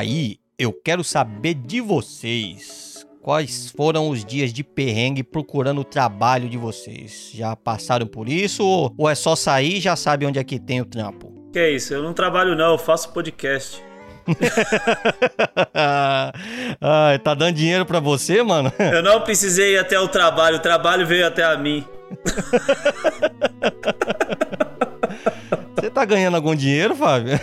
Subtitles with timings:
[0.00, 3.06] Aí, eu quero saber de vocês.
[3.20, 7.30] Quais foram os dias de perrengue procurando o trabalho de vocês?
[7.34, 10.58] Já passaram por isso ou, ou é só sair e já sabe onde é que
[10.58, 11.30] tem o trampo?
[11.52, 11.92] Que é isso?
[11.92, 13.84] Eu não trabalho não, eu faço podcast.
[17.22, 18.72] Tá dando dinheiro pra você, mano?
[18.80, 21.84] Eu não precisei ir até o trabalho, o trabalho veio até a mim.
[25.76, 27.38] Você tá ganhando algum dinheiro, Fábio?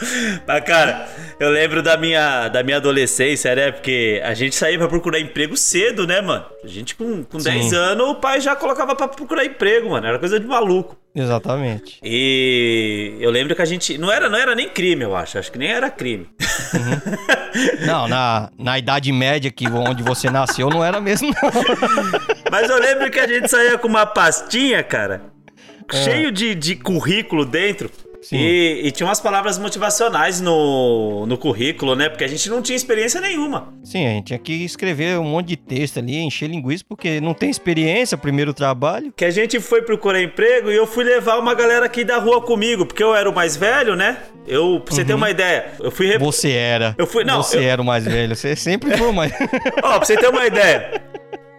[0.46, 3.70] Mas, cara, eu lembro da minha, da minha adolescência, né?
[3.70, 6.44] Porque a gente saía pra procurar emprego cedo, né, mano?
[6.64, 10.06] A gente com, com 10 anos, o pai já colocava pra procurar emprego, mano.
[10.06, 10.96] Era coisa de maluco.
[11.14, 11.98] Exatamente.
[12.02, 13.98] E eu lembro que a gente.
[13.98, 15.38] Não era, não era nem crime, eu acho.
[15.38, 16.28] Acho que nem era crime.
[16.74, 17.86] Uhum.
[17.86, 21.50] Não, na, na Idade Média, que onde você nasceu, não era mesmo, não.
[22.50, 25.22] Mas eu lembro que a gente saía com uma pastinha, cara,
[25.92, 25.96] é.
[26.04, 27.90] cheio de, de currículo dentro.
[28.30, 32.08] E, e, tinha umas palavras motivacionais no, no currículo, né?
[32.08, 33.72] Porque a gente não tinha experiência nenhuma.
[33.82, 37.32] Sim, a gente tinha que escrever um monte de texto ali, encher linguiça, porque não
[37.32, 39.12] tem experiência, primeiro trabalho.
[39.16, 42.42] Que a gente foi procurar emprego e eu fui levar uma galera aqui da rua
[42.42, 44.18] comigo, porque eu era o mais velho, né?
[44.46, 45.06] Eu, pra você uhum.
[45.06, 46.06] ter uma ideia, eu fui.
[46.06, 46.18] Rep...
[46.20, 46.94] Você era.
[46.98, 47.42] Eu fui, não.
[47.42, 47.62] Você eu...
[47.62, 49.32] era o mais velho, você sempre foi o mais.
[49.82, 51.09] Ó, pra você ter uma ideia.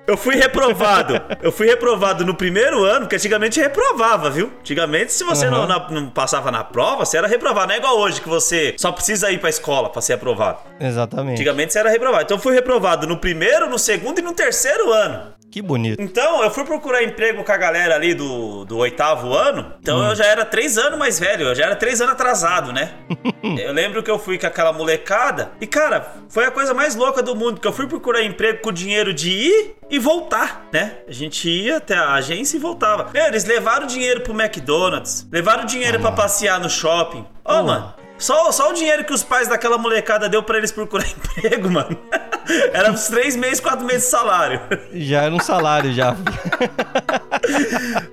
[0.08, 1.22] Eu fui reprovado.
[1.42, 4.52] Eu fui reprovado no primeiro ano, porque antigamente reprovava, viu?
[4.60, 5.68] Antigamente, se você uhum.
[5.68, 7.68] não, não, passava na prova, você era reprovado.
[7.68, 10.60] Não é igual hoje, que você só precisa ir pra escola pra ser aprovado.
[10.80, 11.36] Exatamente.
[11.36, 12.24] Antigamente você era reprovado.
[12.24, 15.34] Então eu fui reprovado no primeiro, no segundo e no terceiro ano.
[15.52, 16.02] Que bonito.
[16.02, 19.74] Então, eu fui procurar emprego com a galera ali do, do oitavo ano.
[19.82, 20.08] Então, hum.
[20.08, 21.48] eu já era três anos mais velho.
[21.48, 22.94] Eu já era três anos atrasado, né?
[23.44, 25.52] eu lembro que eu fui com aquela molecada.
[25.60, 27.60] E, cara, foi a coisa mais louca do mundo.
[27.60, 31.00] Que eu fui procurar emprego com dinheiro de ir e voltar, né?
[31.06, 33.10] A gente ia até a agência e voltava.
[33.14, 35.28] Meu, eles levaram dinheiro pro McDonald's.
[35.30, 36.02] Levaram dinheiro ah.
[36.02, 37.26] para passear no shopping.
[37.44, 37.94] Ô, oh, mano.
[38.18, 41.98] Só, só o dinheiro que os pais daquela molecada deu para eles procurar emprego, mano.
[42.74, 44.62] Era uns três meses, quatro meses de salário.
[44.94, 46.16] Já era um salário, já.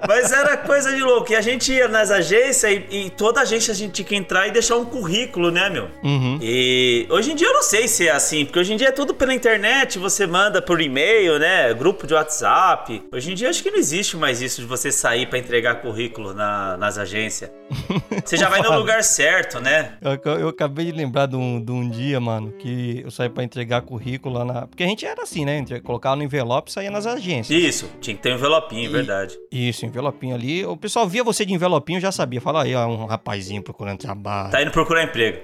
[0.06, 1.33] Mas era coisa de louco.
[1.33, 4.47] E a gente ia nas agências e, e, toda agência a gente tinha que entrar
[4.47, 5.89] e deixar um currículo, né, meu?
[6.03, 6.39] Uhum.
[6.41, 8.93] E hoje em dia eu não sei se é assim, porque hoje em dia é
[8.93, 11.72] tudo pela internet, você manda por e-mail, né?
[11.75, 13.03] Grupo de WhatsApp.
[13.12, 16.33] Hoje em dia acho que não existe mais isso de você sair para entregar currículo
[16.34, 17.50] na, nas agências.
[18.25, 19.93] Você já vai no lugar certo, né?
[20.00, 23.45] Eu, eu, acabei de lembrar de um, de um dia, mano, que eu saí para
[23.45, 24.66] entregar currículo lá na.
[24.66, 25.65] Porque a gente era assim, né?
[25.83, 27.59] Colocava no envelope e saía nas agências.
[27.59, 29.17] Isso, tinha que ter um envelopinho, e, verdade.
[29.50, 30.64] Isso, envelopinho ali.
[30.64, 32.40] O pessoal via você de envelopinho já sabia.
[32.40, 34.50] Fala aí, ó, um rapazinho procurando trabalho.
[34.50, 35.38] Tá indo procurar emprego.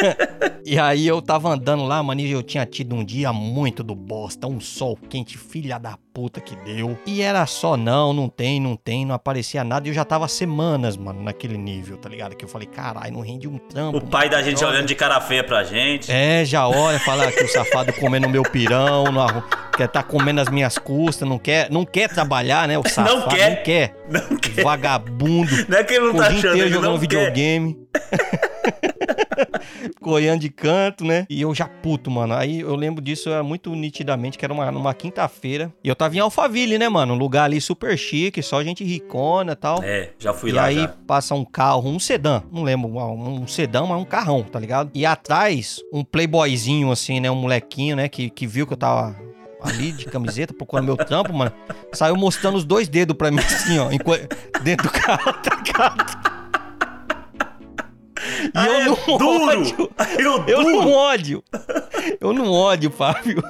[0.64, 3.94] e aí eu tava andando lá, mano, e eu tinha tido um dia muito do
[3.94, 6.98] bosta, um sol quente, filha da puta que deu.
[7.06, 9.86] E era só, não, não tem, não tem, não aparecia nada.
[9.86, 12.36] E eu já tava semanas, mano, naquele nível, tá ligado?
[12.36, 13.98] Que eu falei, caralho, não rende um trampo.
[13.98, 16.10] O pai mano, da gente olhando de cara feia pra gente.
[16.10, 19.42] É, já olha, fala que o safado comendo meu pirão, no,
[19.76, 22.78] quer tá comendo as minhas custas, não quer, não quer trabalhar, né?
[22.78, 23.56] O safado não quer.
[23.56, 23.96] Não quer.
[24.08, 24.64] Não quer.
[24.64, 25.50] Vagabundo.
[25.68, 27.76] Não é que ele não tá achando, ele jogando videogame.
[30.00, 31.26] Coiando de canto, né?
[31.28, 32.34] E eu já puto, mano.
[32.34, 35.72] Aí eu lembro disso é muito nitidamente, que era uma, numa quinta-feira.
[35.82, 37.14] E eu tava em Alphaville, né, mano?
[37.14, 39.82] Um lugar ali super chique, só gente ricona e tal.
[39.82, 40.72] É, já fui e lá.
[40.72, 40.88] E aí já.
[41.06, 44.90] passa um carro, um sedã, não lembro, um sedã, mas um carrão, tá ligado?
[44.94, 47.30] E atrás, um playboyzinho, assim, né?
[47.30, 48.08] Um molequinho, né?
[48.08, 49.16] Que, que viu que eu tava
[49.62, 51.52] ali de camiseta, procurando meu trampo, mano.
[51.92, 53.88] Saiu mostrando os dois dedos pra mim, assim, ó,
[54.62, 56.31] dentro do carro, tá ligado?
[58.42, 59.60] E ah, eu é não duro.
[59.60, 59.90] ódio.
[60.18, 61.44] Eu, eu não ódio.
[62.20, 63.42] Eu não ódio, Fábio.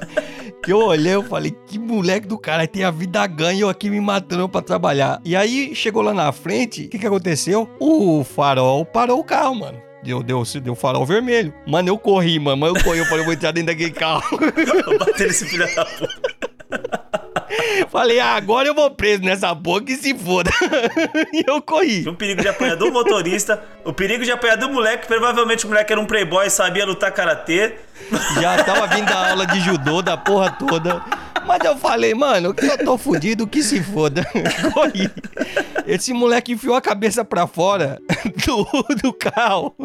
[0.63, 3.91] Que eu olhei, eu falei, que moleque do cara tem a vida ganha eu aqui
[3.91, 5.21] me matando pra trabalhar.
[5.25, 7.69] E aí, chegou lá na frente, o que que aconteceu?
[7.81, 9.93] O farol parou o carro, mano.
[10.03, 11.55] Deu, deu, deu farol vermelho.
[11.67, 12.67] Mano, eu corri, mano.
[12.67, 14.23] Eu corri, eu falei, eu vou entrar dentro daquele carro.
[14.99, 16.22] Bater nesse filho da puta.
[17.93, 20.51] Falei, ah, agora eu vou preso nessa porra que se foda.
[21.31, 22.09] e eu corri.
[22.09, 25.93] Um perigo de apanhar do motorista, o perigo de apanhar do moleque, provavelmente o moleque
[25.93, 27.75] era um playboy, sabia lutar karatê.
[28.41, 31.05] Já tava vindo da aula de judô, da porra toda.
[31.47, 34.25] Mas eu falei, mano, que eu tô fudido, que se foda.
[34.73, 35.11] Corri.
[35.87, 38.01] Esse moleque enfiou a cabeça pra fora
[38.47, 39.77] do, do carro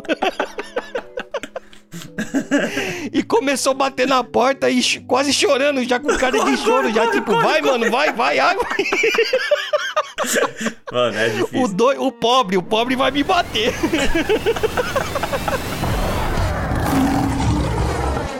[3.13, 7.11] e começou a bater na porta e quase chorando, já com cara de choro, já
[7.11, 8.65] tipo, vai, mano, vai, vai, água.
[10.91, 11.63] Mano, é difícil.
[11.63, 12.07] O, do...
[12.07, 13.73] o pobre, o pobre vai me bater.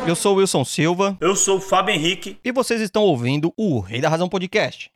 [0.07, 1.17] Eu sou o Wilson Silva.
[1.19, 2.37] Eu sou o Fábio Henrique.
[2.43, 4.89] E vocês estão ouvindo o Rei da Razão Podcast.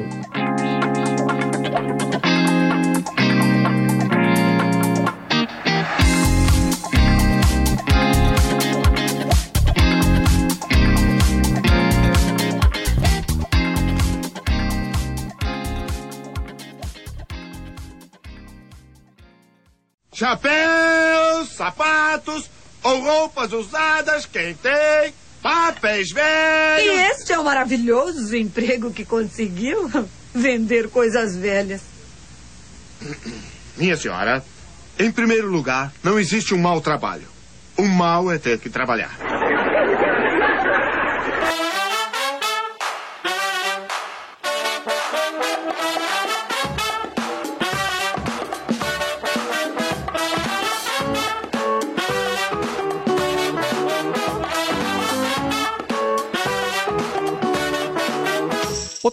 [20.17, 22.49] Chapéus, sapatos
[22.81, 25.13] ou roupas usadas, quem tem?
[25.43, 26.87] Papéis velhos.
[26.87, 29.87] E este é o maravilhoso emprego que conseguiu
[30.33, 31.81] vender coisas velhas.
[33.77, 34.43] Minha senhora,
[34.97, 37.27] em primeiro lugar, não existe um mau trabalho.
[37.77, 39.15] O mal é ter que trabalhar.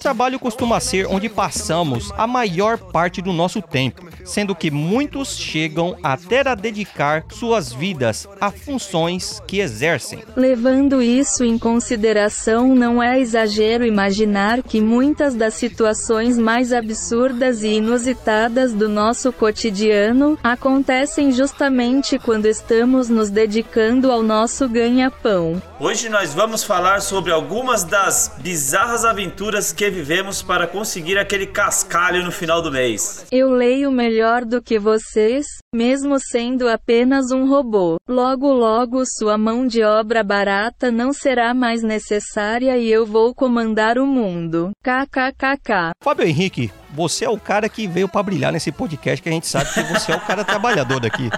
[0.04, 5.96] Trabalho costuma ser onde passamos a maior parte do nosso tempo, sendo que muitos chegam
[6.02, 10.22] até a dedicar suas vidas a funções que exercem.
[10.34, 17.74] Levando isso em consideração, não é exagero imaginar que muitas das situações mais absurdas e
[17.74, 25.62] inusitadas do nosso cotidiano acontecem justamente quando estamos nos dedicando ao nosso ganha-pão.
[25.78, 32.24] Hoje nós vamos falar sobre algumas das bizarras aventuras que vivemos para conseguir aquele cascalho
[32.24, 33.26] no final do mês.
[33.30, 34.13] Eu leio melhor
[34.46, 37.96] do que vocês, mesmo sendo apenas um robô.
[38.08, 43.98] Logo logo sua mão de obra barata não será mais necessária e eu vou comandar
[43.98, 44.70] o mundo.
[44.82, 45.92] KKKK.
[46.00, 49.48] Fábio Henrique, você é o cara que veio pra brilhar nesse podcast que a gente
[49.48, 51.28] sabe que você é o cara trabalhador daqui.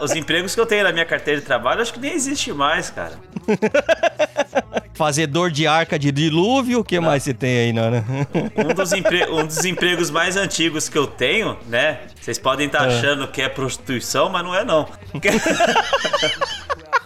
[0.00, 2.90] Os empregos que eu tenho na minha carteira de trabalho acho que nem existe mais,
[2.90, 3.18] cara.
[4.96, 8.02] Fazedor de arca de dilúvio, o que mais você tem aí, Nana?
[8.56, 11.98] Um dos, empre- um dos empregos mais antigos que eu tenho, né?
[12.20, 14.88] Vocês podem estar achando que é prostituição, mas não é não.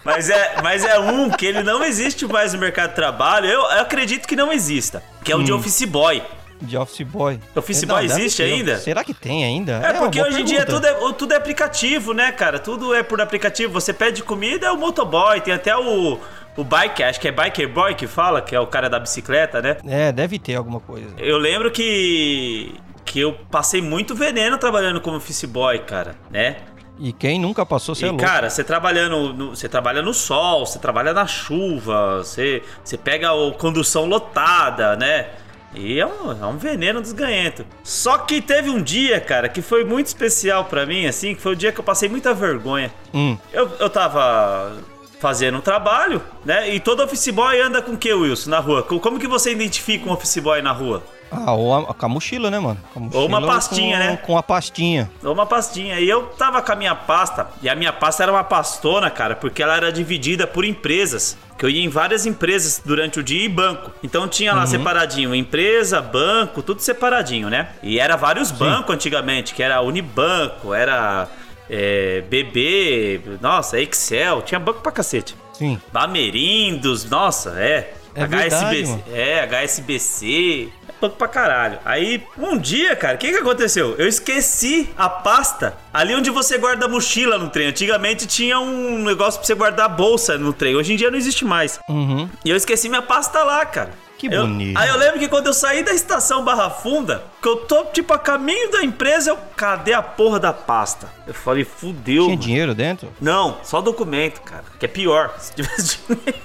[0.02, 3.46] Mas é, mas é um que ele não existe mais no mercado de trabalho.
[3.46, 5.02] Eu, eu acredito que não exista.
[5.22, 6.22] Que é o de office boy.
[6.62, 7.40] De Office Boy.
[7.56, 8.52] Office Não, Boy existe ter.
[8.52, 8.78] ainda?
[8.78, 9.72] Será que tem ainda?
[9.82, 12.58] É, uma porque hoje em dia tudo é, tudo é aplicativo, né, cara?
[12.58, 13.72] Tudo é por aplicativo.
[13.72, 15.40] Você pede comida, é o motoboy.
[15.40, 16.18] Tem até o,
[16.56, 19.60] o bike, acho que é biker boy que fala, que é o cara da bicicleta,
[19.62, 19.76] né?
[19.86, 21.08] É, deve ter alguma coisa.
[21.18, 26.58] Eu lembro que que eu passei muito veneno trabalhando como office boy, cara, né?
[26.96, 28.22] E quem nunca passou, você é louco.
[28.22, 33.30] cara, você trabalhando, no, você trabalha no sol, você trabalha na chuva, você, você pega
[33.30, 35.26] a condução lotada, né?
[35.74, 37.64] E é um, é um veneno desganhento.
[37.82, 41.52] Só que teve um dia, cara, que foi muito especial pra mim, assim, que foi
[41.52, 42.92] o dia que eu passei muita vergonha.
[43.14, 44.72] Hum, Eu, eu tava
[45.20, 46.74] fazendo um trabalho, né?
[46.74, 48.82] E todo office boy anda com o que, Wilson, na rua?
[48.82, 51.02] Co- Como que você identifica um office boy na rua?
[51.32, 52.80] ah, ou a, com a mochila, né, mano?
[52.92, 54.16] Com a Ou uma mochila pastinha, com- né?
[54.16, 55.10] Com a pastinha.
[55.22, 56.00] Ou uma pastinha.
[56.00, 59.36] E eu tava com a minha pasta, e a minha pasta era uma pastona, cara,
[59.36, 61.38] porque ela era dividida por empresas.
[61.56, 63.92] Que eu ia em várias empresas durante o dia e banco.
[64.02, 67.68] Então tinha lá separadinho empresa, banco, tudo separadinho, né?
[67.82, 71.28] E era vários bancos antigamente, que era Unibanco, era
[71.70, 75.36] é, BB, nossa, Excel, tinha banco pra cacete.
[75.52, 75.80] Sim.
[75.92, 77.94] Bamerindos, nossa, é.
[78.12, 79.04] É verdade, HSBC, mano.
[79.12, 81.78] é, HSBC, é banco pra caralho.
[81.84, 83.94] Aí, um dia, cara, o que que aconteceu?
[83.98, 87.68] Eu esqueci a pasta ali onde você guarda a mochila no trem.
[87.68, 90.74] Antigamente tinha um negócio pra você guardar a bolsa no trem.
[90.74, 91.78] Hoje em dia não existe mais.
[91.88, 92.28] Uhum.
[92.44, 93.90] E eu esqueci minha pasta lá, cara.
[94.20, 94.76] Que Eu- bonito.
[94.78, 98.12] aí eu lembro que quando eu saí da estação Barra Funda, que eu tô tipo
[98.12, 101.08] a caminho da empresa, eu cadê a porra da pasta?
[101.26, 102.24] Eu falei, fudeu.
[102.24, 102.36] Tinha mano.
[102.36, 103.08] dinheiro dentro?
[103.18, 104.64] Não, só documento, cara.
[104.78, 105.32] Que é pior.
[105.40, 106.38] Se tivesse dinheiro,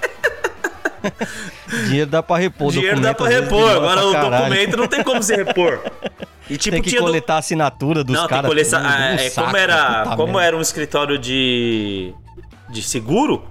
[1.86, 2.72] Dinheiro dá pra repor.
[2.72, 3.70] dinheiro dá pra repor.
[3.70, 5.80] Agora o documento não tem como se repor.
[6.48, 8.48] E tipo, Tem que tinha do- coletar a assinatura dos Não, tem que caras.
[8.48, 8.82] coletar.
[8.84, 12.14] ah, é, saco, como era, como era um escritório de,
[12.70, 13.44] de seguro,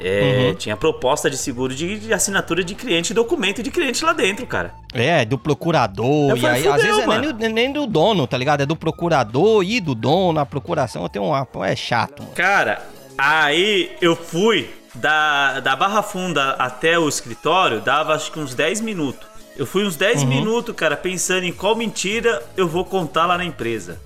[0.00, 0.54] é, Uhum.
[0.54, 4.74] tinha proposta de seguro de, de assinatura de cliente documento de cliente lá dentro, cara.
[4.94, 6.30] É, do procurador.
[6.30, 8.62] Eu e falei, aí, às vezes, é nem, do- nem do dono, tá ligado?
[8.62, 10.38] É do procurador e do dono.
[10.40, 11.32] A procuração tem um.
[11.64, 12.34] É chato, mano.
[12.34, 12.82] Cara,
[13.16, 18.80] aí eu fui da, da Barra Funda até o escritório, dava acho que uns 10
[18.80, 19.26] minutos.
[19.56, 19.98] Eu fui uns Uhum.
[19.98, 24.00] 10 minutos, cara, pensando em qual mentira eu vou contar lá na empresa.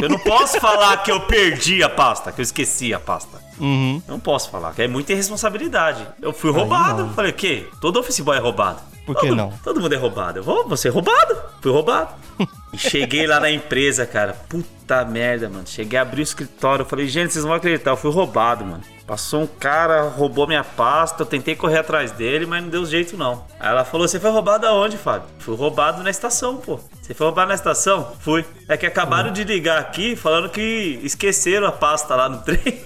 [0.00, 3.42] Eu não posso falar que eu perdi a pasta, que eu esqueci a pasta.
[3.60, 4.02] Uhum.
[4.08, 6.06] Não posso falar, que é muita irresponsabilidade.
[6.20, 7.04] Eu fui roubado.
[7.04, 7.14] não.
[7.14, 7.68] Falei, o quê?
[7.80, 8.80] Todo office boy é roubado.
[9.06, 9.50] Por que Todo- não?
[9.62, 10.38] Todo mundo é roubado.
[10.38, 11.36] Eu vou, vou ser roubado.
[11.60, 12.08] Fui roubado.
[12.72, 14.32] e cheguei lá na empresa, cara.
[14.48, 15.66] Puta merda, mano.
[15.66, 16.86] Cheguei a abrir o escritório.
[16.86, 17.90] Falei, gente, vocês não vão acreditar.
[17.90, 18.82] Eu fui roubado, mano.
[19.06, 21.20] Passou um cara, roubou minha pasta.
[21.22, 23.44] Eu tentei correr atrás dele, mas não deu jeito, não.
[23.60, 25.28] Aí ela falou: Você foi roubado aonde, Fábio?
[25.38, 26.80] Fui roubado na estação, pô.
[27.02, 28.12] Você foi roubado na estação?
[28.20, 28.42] Fui.
[28.66, 32.80] É que acabaram de ligar aqui falando que esqueceram a pasta lá no trem.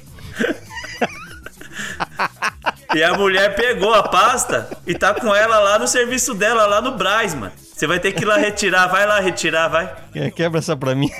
[2.94, 6.80] E a mulher pegou a pasta e tá com ela lá no serviço dela, lá
[6.80, 7.52] no Braz, mano.
[7.74, 9.94] Você vai ter que ir lá retirar, vai lá retirar, vai.
[10.12, 11.10] Que- Quebra essa pra mim.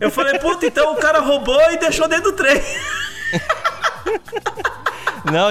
[0.00, 2.62] Eu falei, puta, então o cara roubou e deixou dentro do trem.
[5.32, 5.48] Não,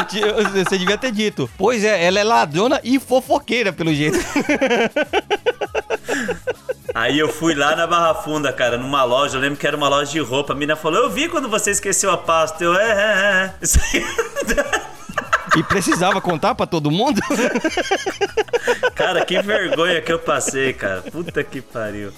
[0.63, 1.49] você devia ter dito.
[1.57, 4.17] Pois é, ela é ladrona e fofoqueira, pelo jeito.
[6.93, 9.89] Aí eu fui lá na Barra Funda, cara, numa loja, eu lembro que era uma
[9.89, 10.53] loja de roupa.
[10.53, 12.63] A mina falou, eu vi quando você esqueceu a pasta.
[12.63, 13.53] Eu, é, é, é.
[13.61, 14.05] Isso aí.
[15.57, 17.21] E precisava contar pra todo mundo?
[18.93, 21.01] Cara, que vergonha que eu passei, cara.
[21.03, 22.11] Puta que pariu.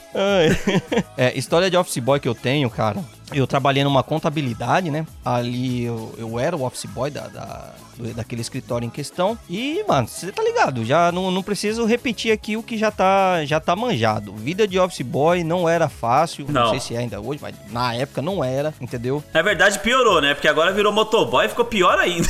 [1.16, 3.04] É, história de office boy que eu tenho, cara.
[3.34, 5.06] Eu trabalhei numa contabilidade, né?
[5.24, 7.74] Ali eu, eu era o office boy da, da-
[8.16, 9.38] daquele escritório em questão.
[9.50, 10.86] E, mano, você tá ligado?
[10.86, 14.34] Já não, não preciso repetir aqui o que já tá, já tá manjado.
[14.34, 16.46] Vida de office boy não era fácil.
[16.48, 16.70] Não, Não.
[16.70, 19.22] sei se é ainda hoje, mas na época não era, entendeu?
[19.34, 20.34] Na verdade, piorou, né?
[20.34, 22.30] Porque agora virou motoboy e ficou pior ainda.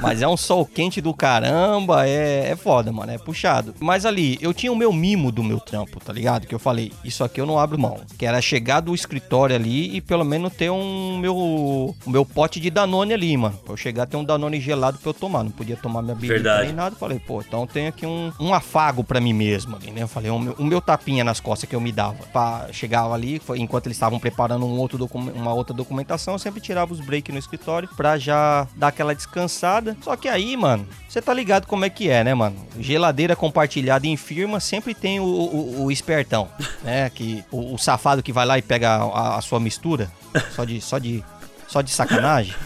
[0.00, 3.74] Mas é um sol quente do caramba, é, é foda, mano, é puxado.
[3.80, 6.46] Mas ali, eu tinha o meu mimo do meu trampo, tá ligado?
[6.46, 8.00] Que eu falei, isso aqui eu não abro mão.
[8.18, 12.58] Que era chegar do escritório ali e pelo menos ter um meu, o meu pote
[12.58, 13.56] de Danone ali, mano.
[13.64, 15.44] Pra eu chegar ter um Danone gelado pra eu tomar.
[15.44, 16.96] Não podia tomar minha bebida nem nada.
[16.96, 20.02] Falei, pô, então tem aqui um, um afago pra mim mesmo ali, né?
[20.02, 22.16] Eu falei, o meu, o meu tapinha nas costas que eu me dava.
[22.32, 26.60] Pra chegar ali, foi- enquanto eles estavam preparando um outro uma outra documentação, eu sempre
[26.60, 29.89] tirava os breaks no escritório pra já dar aquela descansada.
[30.02, 32.56] Só que aí, mano, você tá ligado como é que é, né, mano?
[32.78, 36.48] Geladeira compartilhada em firma sempre tem o, o- o espertão,
[36.82, 37.10] né?
[37.10, 40.10] Que, o, o safado que vai lá e pega a, a sua mistura,
[40.54, 41.24] só de, só de,
[41.70, 42.54] só de sacanagem.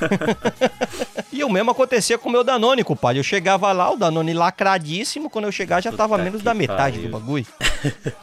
[1.35, 3.19] E o mesmo acontecia com o meu Danone, compadre.
[3.19, 7.11] Eu chegava lá, o Danone lacradíssimo, quando eu chegar já tava menos da metade pariu.
[7.11, 7.47] do bagulho.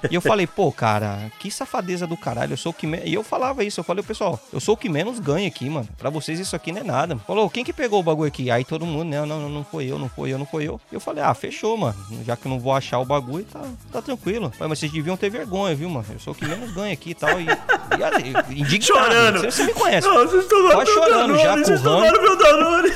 [0.10, 3.06] E eu falei, pô, cara, que safadeza do caralho, eu sou o que menos...
[3.06, 5.90] E eu falava isso, eu falei, pessoal, eu sou o que menos ganha aqui, mano.
[5.98, 7.18] Pra vocês isso aqui não é nada.
[7.28, 8.50] Falou, quem que pegou o bagulho aqui?
[8.50, 10.80] Aí todo mundo, não, não, não foi eu, não foi eu, não foi eu.
[10.90, 11.98] E eu falei, ah, fechou, mano.
[12.26, 13.62] Já que eu não vou achar o bagulho, tá,
[13.92, 14.52] tá tranquilo.
[14.52, 16.06] Falei, mas vocês deviam ter vergonha, viu, mano?
[16.14, 17.42] Eu sou o que menos ganha aqui e tal.
[17.42, 18.82] E, e assim, indignado.
[18.82, 19.40] Chorando.
[19.40, 20.08] Você, você me conhece.
[20.08, 22.92] Não, vocês tomaram Meu chorando já, Danone, vocês com o tomaram meu Danone.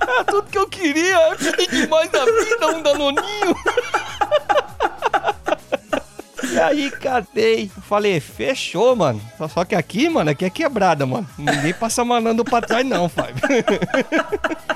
[0.00, 1.16] Era tudo que eu queria.
[1.30, 3.56] Eu queria demais da vida, um danoninho.
[6.52, 7.70] E aí, catei.
[7.88, 9.20] Falei, fechou, mano.
[9.36, 11.26] Só- Só que aqui, mano, aqui é quebrada, mano.
[11.36, 13.34] Ninguém passa manando pra trás, não, Fábio.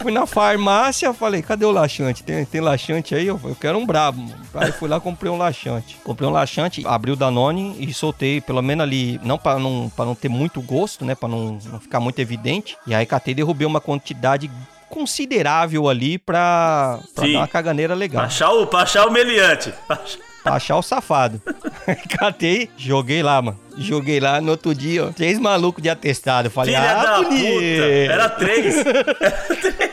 [0.00, 2.22] Fui na farmácia, falei, cadê o laxante?
[2.22, 3.26] Tem, tem laxante aí?
[3.26, 4.20] Eu, falei, eu quero um brabo.
[4.20, 4.34] Mano.
[4.54, 5.96] Aí fui lá comprei um laxante.
[6.02, 10.04] Comprei um laxante, abri o Danone e soltei, pelo menos ali, não pra não, pra
[10.04, 11.14] não ter muito gosto, né?
[11.14, 12.76] Pra não, não ficar muito evidente.
[12.86, 14.50] E aí catei e derrubei uma quantidade
[14.88, 17.32] considerável ali pra, pra Sim.
[17.34, 18.20] dar uma caganeira legal.
[18.22, 19.72] Pra achar o, pra achar o meliante.
[19.86, 21.38] Pra achar- Pra achar o safado.
[22.18, 23.60] Catei, joguei lá, mano.
[23.76, 25.12] Joguei lá no outro dia, ó.
[25.12, 26.48] Três malucos de atestado.
[26.48, 27.52] Falei, Filha ah, da bonito.
[27.52, 27.84] puta.
[28.10, 28.74] Era três.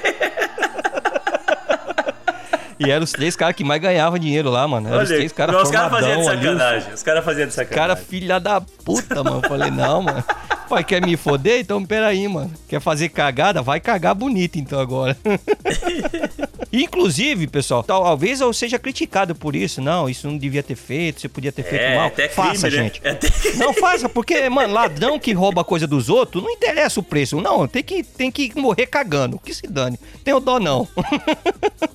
[2.79, 4.87] E eram os três caras que mais ganhavam dinheiro lá, mano.
[4.87, 6.93] Eram os três caras os caras faziam de formadão ali, os sacanagem.
[6.93, 7.75] Os caras faziam de sacanagem.
[7.77, 9.41] Cara, filha da puta, mano.
[9.43, 10.23] Eu Falei, não, mano.
[10.69, 11.59] Pai, quer me foder?
[11.61, 12.51] Então peraí, mano.
[12.67, 13.61] Quer fazer cagada?
[13.61, 15.17] Vai cagar bonito então agora.
[16.71, 19.81] Inclusive, pessoal, talvez eu seja criticado por isso.
[19.81, 22.07] Não, isso não devia ter feito, você podia ter feito É, mal.
[22.07, 22.75] até faça, né?
[22.75, 23.01] gente.
[23.07, 27.39] Até- Não faça, porque, mano, ladrão que rouba coisa dos outros, não interessa o preço.
[27.41, 29.39] Não, tem que, tem que morrer cagando.
[29.39, 29.97] Que se dane.
[30.23, 30.87] Tenho dó, não.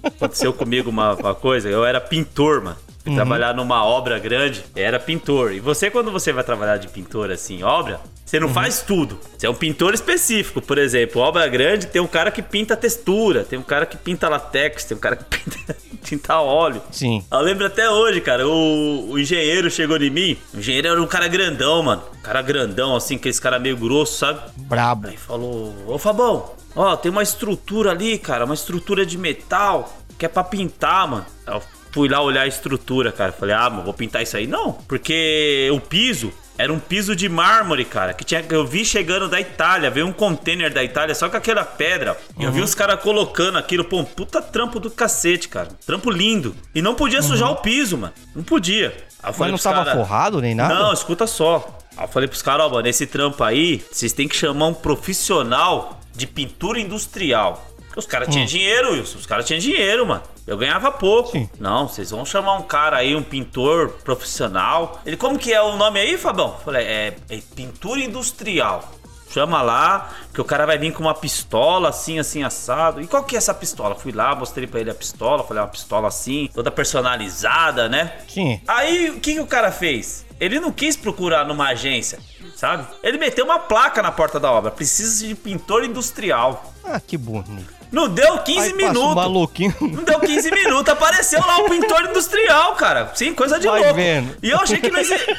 [0.03, 2.77] Aconteceu comigo uma, uma coisa, eu era pintor, mano.
[3.03, 5.53] Fui trabalhar numa obra grande, era pintor.
[5.53, 9.19] E você, quando você vai trabalhar de pintor assim, obra, você não faz tudo.
[9.37, 11.21] Você é um pintor específico, por exemplo.
[11.21, 14.97] Obra grande tem um cara que pinta textura, tem um cara que pinta latex, tem
[14.97, 15.77] um cara que pinta,
[16.09, 16.81] pinta óleo.
[16.93, 17.25] Sim.
[17.31, 20.39] Eu lembro até hoje, cara, o, o engenheiro chegou em mim.
[20.55, 22.03] O engenheiro era um cara grandão, mano.
[22.21, 24.41] Um cara grandão, assim, aqueles cara meio grosso, sabe?
[24.57, 25.09] Brabo.
[25.09, 30.25] Aí falou, ô Fabão, ó, tem uma estrutura ali, cara, uma estrutura de metal que
[30.25, 31.27] é pra pintar, mano.
[31.47, 31.61] Eu
[31.93, 33.31] fui lá olhar a estrutura, cara.
[33.31, 34.47] Falei, ah, mano, vou pintar isso aí?
[34.47, 39.29] Não, porque o piso era um piso de mármore, cara, que tinha, eu vi chegando
[39.29, 42.17] da Itália, veio um container da Itália só com aquela pedra.
[42.39, 45.69] E eu vi os caras colocando aquilo, pô, um puta trampo do cacete, cara.
[45.87, 46.55] Trampo lindo.
[46.75, 48.13] E não podia sujar o piso, mano.
[48.35, 48.95] Não podia.
[49.23, 50.75] Mas não tava cara, forrado nem nada?
[50.75, 51.79] não, escuta só.
[51.97, 54.75] Aí eu falei pros caras, ó, mano, esse trampo aí, vocês têm que chamar um
[54.75, 57.72] profissional de pintura industrial.
[57.97, 59.19] Os caras tinham dinheiro, Wilson.
[59.19, 60.23] Os caras tinham dinheiro, mano.
[60.47, 61.33] Eu ganhava pouco.
[61.33, 61.49] Sim.
[61.61, 65.01] Não, vocês vão chamar um cara aí, um pintor profissional.
[65.05, 66.57] Ele, como que é o nome aí, Fabão?
[66.65, 68.91] Falei, é, é pintura industrial.
[69.31, 73.01] Chama lá, que o cara vai vir com uma pistola assim, assim, assado.
[73.01, 73.95] E qual que é essa pistola?
[73.95, 75.43] Fui lá, mostrei pra ele a pistola.
[75.43, 78.13] Falei, "É uma pistola assim, toda personalizada, né?
[78.29, 78.61] Sim.
[78.69, 80.27] Aí o que, que o cara fez?
[80.39, 82.19] Ele não quis procurar numa agência,
[82.57, 82.87] sabe?
[83.03, 84.71] Ele meteu uma placa na porta da obra.
[84.71, 86.73] Precisa de pintor industrial.
[86.85, 87.83] Ah, que bonito.
[87.93, 89.15] Não deu 15 Aí passa um minutos.
[89.15, 89.75] maluquinho.
[89.83, 93.13] Não deu 15 minutos, apareceu lá o pintor industrial, cara.
[93.15, 93.95] Sim, coisa de Vai louco.
[93.95, 94.35] vendo.
[94.43, 95.37] E eu achei que não existia.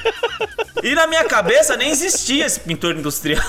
[0.84, 3.44] E na minha cabeça nem existia esse pintor industrial.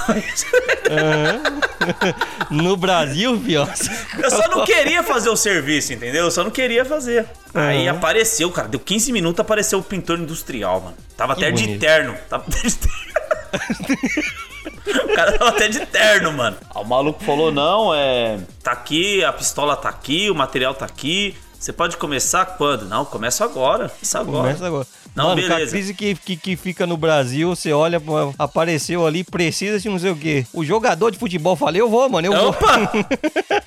[2.51, 3.69] No Brasil, pior.
[4.19, 6.25] Eu só não queria fazer o serviço, entendeu?
[6.25, 7.27] Eu só não queria fazer.
[7.53, 10.97] Aí apareceu, cara, deu 15 minutos, apareceu o pintor industrial, mano.
[11.17, 11.81] Tava Que até de bonito.
[11.81, 12.17] terno.
[12.29, 13.15] Tava até de terno.
[13.55, 16.57] O cara tava até de terno, mano.
[16.75, 18.39] Aí o maluco falou: não, é.
[18.63, 21.37] Tá aqui, a pistola tá aqui, o material tá aqui.
[21.65, 22.85] Você pode começar quando?
[22.85, 23.89] Não, começa agora.
[23.89, 24.43] Começa agora.
[24.49, 24.87] Começa agora.
[25.17, 25.71] Não, Mano, com a beleza.
[25.71, 27.99] crise que, que, que fica no Brasil, você olha,
[28.39, 30.45] apareceu ali, precisa de não sei o quê.
[30.53, 32.49] O jogador de futebol fala, eu vou, mano, eu vou.
[32.51, 32.93] Opa!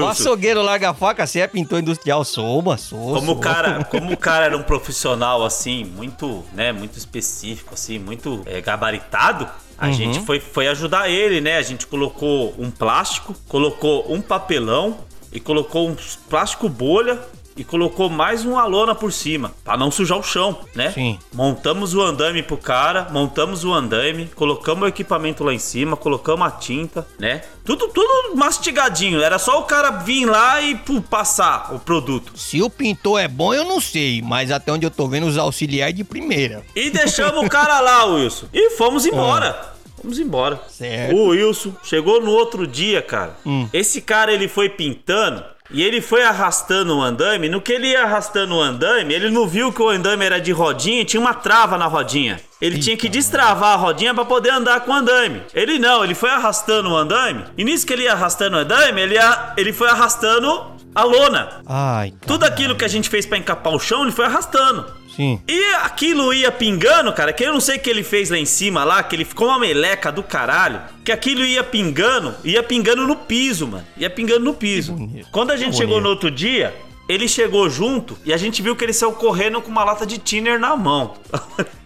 [0.00, 3.14] O açougueiro larga a faca, você é pintor industrial, sou, mano, sou.
[3.14, 3.34] Como sou.
[3.34, 8.40] o cara, como o cara era um profissional assim, muito, né, muito específico assim, muito
[8.46, 9.92] é, gabaritado, a Uhum.
[9.92, 11.58] gente foi, foi ajudar ele, né?
[11.58, 14.96] A gente colocou um plástico, colocou um papelão
[15.32, 15.96] e colocou um
[16.28, 17.20] plástico bolha
[17.56, 20.92] e colocou mais uma lona por cima, pra não sujar o chão, né?
[20.92, 21.18] Sim.
[21.32, 26.46] Montamos o andame pro cara, montamos o andame, colocamos o equipamento lá em cima, colocamos
[26.46, 27.42] a tinta, né?
[27.64, 29.20] Tudo, tudo mastigadinho.
[29.20, 32.32] Era só o cara vir lá e pô, passar o produto.
[32.34, 35.36] Se o pintor é bom, eu não sei, mas até onde eu tô vendo os
[35.36, 36.64] auxiliares de primeira.
[36.74, 38.46] E deixamos o cara lá, Wilson.
[38.52, 39.68] E fomos embora.
[40.00, 40.60] Fomos embora.
[40.68, 41.14] Certo.
[41.14, 43.36] O Wilson chegou no outro dia, cara.
[43.44, 43.68] Hum.
[43.72, 47.48] Esse cara, ele foi pintando e ele foi arrastando o andame.
[47.48, 50.52] No que ele ia arrastando o andame, ele não viu que o andame era de
[50.52, 52.40] rodinha e tinha uma trava na rodinha.
[52.60, 55.42] Ele tinha que destravar a rodinha pra poder andar com o andame.
[55.54, 57.44] Ele não, ele foi arrastando o andame.
[57.56, 61.62] E nisso que ele ia arrastando o andame, ele, ia, ele foi arrastando a lona.
[61.66, 62.12] Ai.
[62.26, 64.99] Tudo aquilo que a gente fez pra encapar o chão, ele foi arrastando.
[65.14, 65.40] Sim.
[65.46, 68.44] E aquilo ia pingando, cara, que eu não sei o que ele fez lá em
[68.44, 73.06] cima lá, que ele ficou uma meleca do caralho, que aquilo ia pingando, ia pingando
[73.06, 73.86] no piso, mano.
[73.96, 74.96] Ia pingando no piso.
[75.30, 76.74] Quando a gente chegou no outro dia,
[77.08, 80.18] ele chegou junto e a gente viu que ele saiu correndo com uma lata de
[80.18, 81.14] thinner na mão.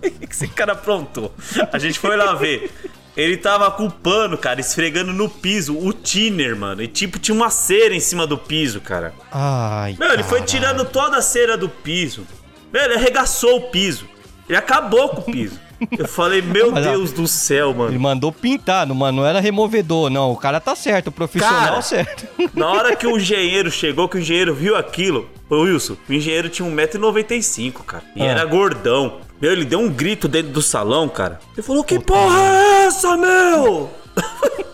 [0.00, 1.34] O que esse cara aprontou?
[1.72, 2.70] A gente foi lá ver.
[3.16, 6.80] Ele tava com o pano, cara, esfregando no piso o thinner, mano.
[6.80, 9.12] E tipo, tinha uma cera em cima do piso, cara.
[9.32, 10.46] Ai, Meu, ele foi caralho.
[10.46, 12.24] tirando toda a cera do piso.
[12.72, 14.06] Meu, ele arregaçou o piso.
[14.48, 15.58] Ele acabou com o piso.
[15.96, 18.00] Eu falei, meu Mas, ó, Deus do céu, Ele mano.
[18.00, 20.32] mandou pintar, não, mano, não era removedor, não.
[20.32, 21.82] O cara tá certo, o profissional Cara.
[21.82, 22.26] certo.
[22.52, 26.48] Na hora que o engenheiro chegou, que o engenheiro viu aquilo, ô Wilson, o engenheiro
[26.48, 28.02] tinha 1,95m, cara.
[28.16, 28.26] E Ah.
[28.26, 29.20] era gordão.
[29.40, 31.38] Meu, ele deu um grito dentro do salão, cara.
[31.52, 33.88] Ele falou, que porra é essa, meu?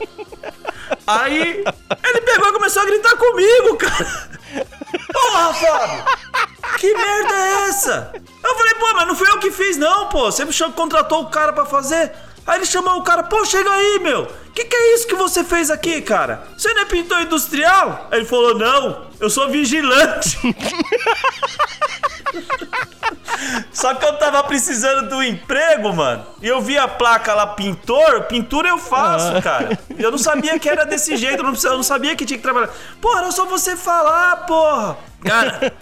[1.06, 1.62] Aí,
[2.04, 4.28] ele pegou e começou a gritar comigo, cara.
[5.12, 6.04] Porra, Fábio!
[6.84, 8.12] Que merda é essa?
[8.42, 10.30] Eu falei, pô, mas não foi eu que fiz, não, pô.
[10.30, 12.12] Você me chamou, contratou o cara pra fazer.
[12.46, 14.26] Aí ele chamou o cara, pô, chega aí, meu.
[14.54, 16.46] Que que é isso que você fez aqui, cara?
[16.56, 18.06] Você não é pintor industrial?
[18.10, 20.38] Aí ele falou, não, eu sou vigilante.
[23.72, 26.24] Só que eu tava precisando do emprego, mano.
[26.40, 28.22] E eu vi a placa lá, pintor.
[28.22, 29.42] Pintura eu faço, Ah.
[29.42, 29.78] cara.
[29.98, 31.38] Eu não sabia que era desse jeito.
[31.38, 32.70] Eu não, precisava- eu não sabia que tinha que trabalhar.
[33.00, 34.96] Porra, era só você falar, porra.
[35.24, 35.72] Cara,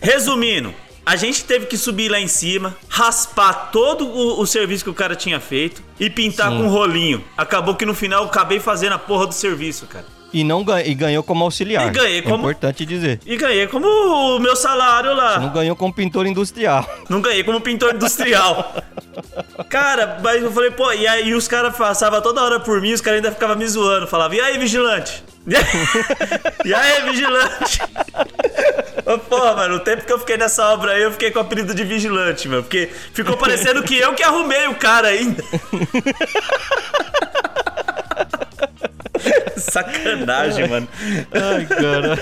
[0.00, 0.74] resumindo.
[1.06, 4.94] A gente teve que subir lá em cima, raspar todo o, o serviço que o
[4.94, 6.56] cara tinha feito e pintar Sim.
[6.56, 7.22] com um rolinho.
[7.36, 10.06] Acabou que no final eu acabei fazendo a porra do serviço, cara.
[10.32, 11.86] E, não ganha, e ganhou como auxiliar.
[11.86, 13.20] E ganhei como- É importante dizer.
[13.26, 15.38] E ganhei como o meu salário lá.
[15.38, 16.88] Não ganhou como pintor industrial.
[17.08, 18.74] Não ganhei como pintor industrial.
[19.68, 23.00] cara, mas eu falei, pô, e aí os caras passavam toda hora por mim, os
[23.02, 24.06] caras ainda ficavam me zoando.
[24.06, 25.22] Falavam, e aí, vigilante?
[26.64, 27.80] E aí, vigilante?
[29.04, 31.42] Ô, Porra, mano, o tempo que eu fiquei nessa obra aí, eu fiquei com o
[31.42, 32.62] apelido de vigilante, mano.
[32.62, 35.44] Porque ficou parecendo que eu que arrumei o cara ainda.
[39.56, 40.88] Sacanagem, mano.
[41.32, 42.18] Ai, cara.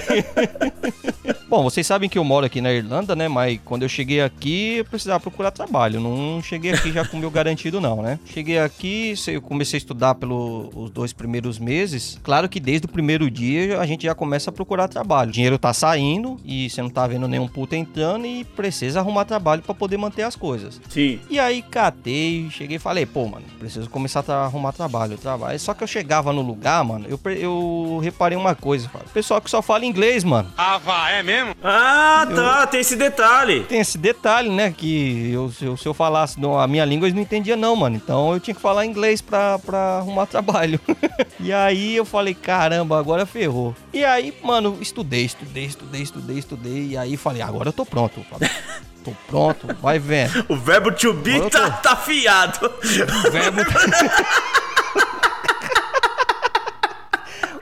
[1.52, 3.28] Bom, vocês sabem que eu moro aqui na Irlanda, né?
[3.28, 6.00] Mas quando eu cheguei aqui, eu precisava procurar trabalho.
[6.00, 8.18] Não cheguei aqui já com o meu garantido, não, né?
[8.24, 12.18] Cheguei aqui, eu comecei a estudar pelos dois primeiros meses.
[12.22, 15.28] Claro que desde o primeiro dia a gente já começa a procurar trabalho.
[15.28, 19.26] O dinheiro tá saindo e você não tá vendo nenhum puta entrando e precisa arrumar
[19.26, 20.80] trabalho pra poder manter as coisas.
[20.88, 21.20] Sim.
[21.28, 25.60] E aí catei, cheguei e falei, pô, mano, preciso começar a tra- arrumar trabalho, trabalho.
[25.60, 29.04] Só que eu chegava no lugar, mano, eu, eu reparei uma coisa, cara.
[29.12, 30.50] Pessoal que só fala inglês, mano.
[30.56, 30.80] Ah,
[32.34, 33.64] tá, tem esse detalhe.
[33.64, 34.72] Tem esse detalhe, né?
[34.76, 37.96] Que eu, se, eu, se eu falasse a minha língua, eles não entendiam, não, mano.
[37.96, 40.80] Então eu tinha que falar inglês pra, pra arrumar trabalho.
[41.40, 43.74] e aí eu falei, caramba, agora ferrou.
[43.92, 46.86] E aí, mano, estudei, estudei, estudei, estudei, estudei.
[46.88, 48.24] E aí falei, agora eu tô pronto.
[48.40, 48.48] Eu
[49.04, 50.44] Tô pronto, vai vendo.
[50.48, 52.66] O verbo to be eu tá, tá afiado.
[52.66, 53.62] O verbo.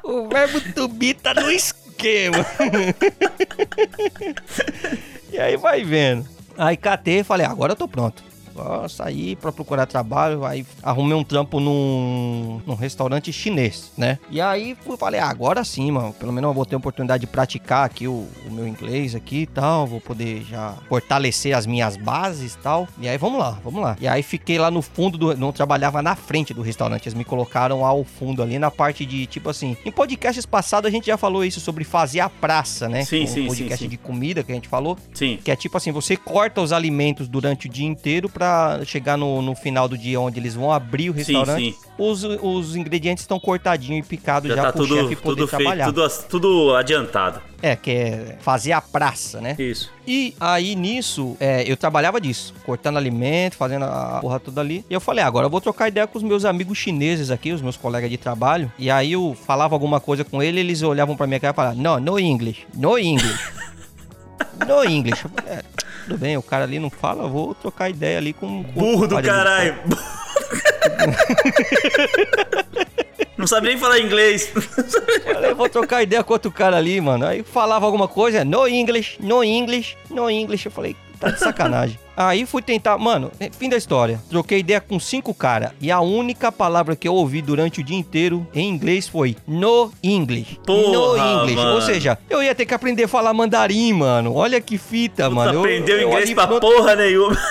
[0.02, 1.50] o verbo to be tá no
[2.00, 2.46] esquema.
[5.30, 6.26] e aí vai vendo.
[6.56, 8.29] Aí catei e falei, agora eu tô pronto.
[8.54, 14.18] Ó, saí pra procurar trabalho, aí arrumei um trampo num, num restaurante chinês, né?
[14.30, 16.12] E aí fui, falei, ah, agora sim, mano.
[16.12, 19.42] Pelo menos eu vou ter a oportunidade de praticar aqui o, o meu inglês aqui
[19.42, 19.86] e tal.
[19.86, 22.88] Vou poder já fortalecer as minhas bases e tal.
[23.00, 23.96] E aí vamos lá, vamos lá.
[24.00, 25.36] E aí fiquei lá no fundo do.
[25.36, 27.06] Não trabalhava na frente do restaurante.
[27.06, 29.76] Eles me colocaram ao fundo ali na parte de, tipo assim.
[29.84, 33.04] Em podcasts passados a gente já falou isso sobre fazer a praça, né?
[33.04, 33.88] Sim, Um sim, sim, podcast sim.
[33.88, 34.96] de comida que a gente falou.
[35.14, 35.38] Sim.
[35.42, 39.42] Que é tipo assim, você corta os alimentos durante o dia inteiro pra chegar no,
[39.42, 41.72] no final do dia onde eles vão abrir o restaurante.
[41.72, 41.74] sim.
[41.98, 45.48] Os, os ingredientes estão cortadinhos e picados já, Já tá pro tudo, chefe poder tudo
[45.48, 45.86] feito, trabalhar.
[45.86, 47.42] tudo, tudo adiantado.
[47.60, 49.54] É, que é fazer a praça, né?
[49.58, 49.90] Isso.
[50.06, 54.82] E aí nisso, é, eu trabalhava disso, cortando alimento, fazendo a porra toda ali.
[54.88, 57.52] E eu falei, ah, agora eu vou trocar ideia com os meus amigos chineses aqui,
[57.52, 58.72] os meus colegas de trabalho.
[58.78, 61.78] E aí eu falava alguma coisa com ele, eles olhavam pra minha cara e falavam,
[61.82, 63.52] não, no English, no English.
[64.66, 65.26] no English.
[65.46, 65.62] É,
[66.04, 68.64] tudo bem, o cara ali não fala, eu vou trocar ideia ali com...
[68.64, 69.76] com Burro do caralho.
[73.40, 74.52] Não sabe nem falar inglês.
[75.24, 77.26] Falei, vou trocar ideia com outro cara ali, mano.
[77.26, 80.66] Aí falava alguma coisa, no English, no English, no English.
[80.66, 81.98] Eu falei, tá de sacanagem.
[82.22, 84.20] Aí fui tentar, mano, é, fim da história.
[84.28, 85.70] Troquei ideia com cinco caras.
[85.80, 89.90] E a única palavra que eu ouvi durante o dia inteiro em inglês foi no
[90.02, 90.60] English.
[90.66, 91.58] Porra, no English.
[91.58, 91.80] Ou mano.
[91.80, 94.34] seja, eu ia ter que aprender a falar mandarim, mano.
[94.34, 95.54] Olha que fita, mano.
[95.54, 97.34] Eu- aprendeu eu inglês ali pra pronto- porra nenhuma.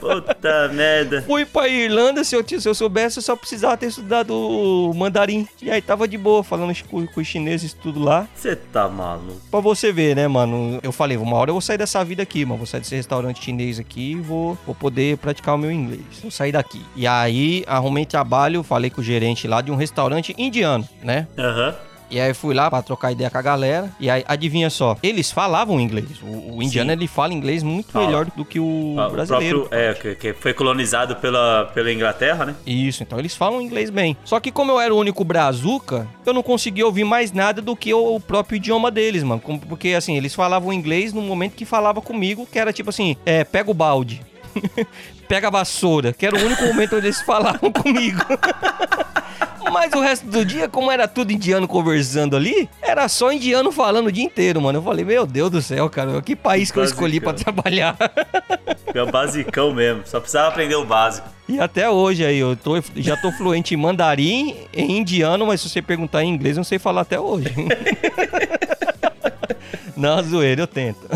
[0.00, 1.22] Puta merda.
[1.22, 5.46] Fui pra Irlanda, se eu, se eu soubesse, eu só precisava ter estudado mandarim.
[5.62, 8.26] E aí tava de boa, falando com, com os chineses tudo lá.
[8.34, 9.40] Você tá maluco.
[9.50, 10.80] Pra você ver, né, mano?
[10.82, 12.58] Eu falei, uma hora eu vou sair dessa vida aqui, mano.
[12.58, 16.02] Vou sair desse restaurante chinês aqui e vou, vou poder praticar o meu inglês.
[16.22, 16.84] Vou sair daqui.
[16.96, 21.26] E aí, arrumei trabalho, falei com o gerente lá de um restaurante indiano, né?
[21.38, 21.74] Aham.
[22.10, 23.90] E aí fui lá pra trocar ideia com a galera.
[24.00, 26.20] E aí, adivinha só, eles falavam inglês.
[26.22, 26.96] O, o indiano, Sim.
[26.96, 28.06] ele fala inglês muito Fala.
[28.06, 29.60] melhor do que o Ah, O brasileiro.
[29.60, 32.54] próprio, é, que, que foi colonizado pela, pela Inglaterra, né?
[32.66, 34.16] Isso, então eles falam inglês bem.
[34.24, 37.76] Só que como eu era o único brazuca, eu não conseguia ouvir mais nada do
[37.76, 39.40] que o próprio idioma deles, mano.
[39.68, 43.44] Porque assim, eles falavam inglês no momento que falava comigo, que era tipo assim, é,
[43.44, 44.20] pega o balde.
[45.30, 48.20] pega a vassoura, que era o único momento onde eles falavam comigo.
[49.72, 54.08] Mas o resto do dia, como era tudo indiano conversando ali, era só indiano falando
[54.08, 54.78] o dia inteiro, mano.
[54.78, 57.96] Eu falei, meu Deus do céu, cara, que país que eu escolhi pra trabalhar.
[58.92, 60.02] É basicão mesmo.
[60.04, 61.28] Só precisava aprender o básico.
[61.48, 65.68] E até hoje aí, eu tô, já tô fluente em mandarim, em indiano, mas se
[65.68, 67.54] você perguntar em inglês, eu não sei falar até hoje.
[69.96, 71.08] não, zoeira, eu tento.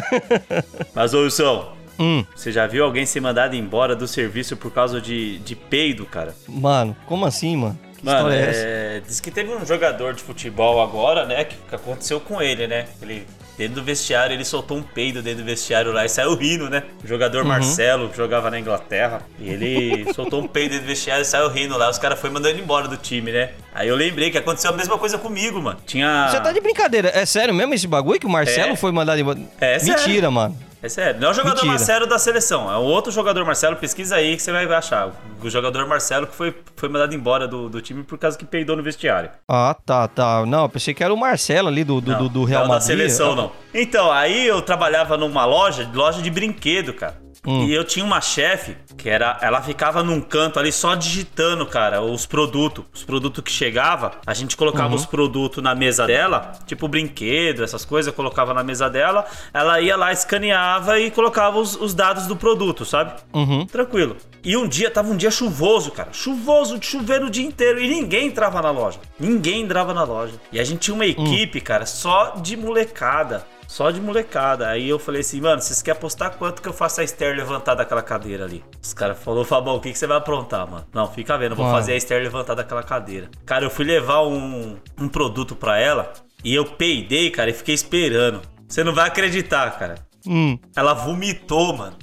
[0.95, 5.01] Mas, ô Wilson, Hum, você já viu alguém ser mandado embora do serviço por causa
[5.01, 6.35] de, de peido, cara?
[6.49, 7.79] mano, como assim, mano?
[7.99, 8.61] Que Mano, história é essa?
[8.67, 11.45] é, diz que teve um jogador de futebol agora, né?
[11.45, 12.87] Que que aconteceu com ele, né?
[13.01, 13.27] Ele
[13.57, 16.83] dentro do vestiário, ele soltou um peido dentro do vestiário lá e saiu rindo, né?
[17.03, 21.23] O jogador Marcelo, que jogava na Inglaterra, e ele soltou um peido dentro do vestiário
[21.23, 21.89] e saiu rindo lá.
[21.89, 23.53] Os caras foram mandando ele embora do time, né?
[23.73, 25.79] Aí eu lembrei que aconteceu a mesma coisa comigo, mano.
[25.87, 26.29] Tinha.
[26.31, 27.11] Você tá de brincadeira.
[27.15, 28.77] É sério mesmo esse bagulho que o Marcelo É.
[28.77, 29.39] foi mandado embora?
[29.61, 29.95] É sério.
[30.03, 30.59] Mentira, mano.
[30.85, 31.73] É sério, não é o jogador Mentira.
[31.73, 35.11] Marcelo da seleção, é o outro jogador Marcelo, pesquisa aí que você vai achar.
[35.43, 38.77] O jogador Marcelo que foi, foi mandado embora do, do time por causa que peidou
[38.77, 39.31] no vestiário.
[39.49, 40.45] Ah, tá, tá.
[40.45, 42.75] Não, pensei que era o Marcelo ali do, do, Não, do, do Real não da
[42.75, 42.87] Madrid.
[42.99, 43.51] seleção, não.
[43.73, 47.17] Então, aí eu trabalhava numa loja, loja de brinquedo, cara.
[47.47, 47.65] Hum.
[47.65, 49.39] E eu tinha uma chefe que era.
[49.43, 52.85] Ela ficava num canto ali só digitando, cara, os produtos.
[52.95, 54.95] Os produtos que chegava, a gente colocava Uhum.
[54.95, 59.25] os produtos na mesa dela, tipo brinquedo, essas coisas, colocava na mesa dela.
[59.53, 63.13] Ela ia lá, escaneava e colocava os, os dados do produto, sabe?
[63.33, 63.67] Uhum.
[63.67, 64.17] Tranquilo.
[64.43, 66.11] E um dia, tava um dia chuvoso, cara.
[66.13, 67.81] Chuvoso, chover o dia inteiro.
[67.81, 68.99] E ninguém entrava na loja.
[69.19, 70.35] Ninguém entrava na loja.
[70.53, 73.47] E a gente tinha uma equipe, cara, só de molecada.
[73.75, 74.69] Só de molecada.
[74.69, 77.75] Aí eu falei assim, mano, vocês querem apostar quanto que eu faço a Esther levantar
[77.75, 78.63] daquela cadeira ali?
[78.81, 80.87] Os caras falaram, Fabão, o que, que você vai aprontar, mano?
[80.95, 81.77] Não, fica vendo, eu vou Mano.
[81.77, 83.29] fazer a Esther levantar daquela cadeira.
[83.45, 86.13] Cara, eu fui levar um, um produto pra ela
[86.45, 88.43] e eu peidei, cara, e fiquei esperando.
[88.69, 89.97] Você não vai acreditar, cara.
[90.25, 90.57] Hum.
[90.77, 91.97] Ela vomitou, mano.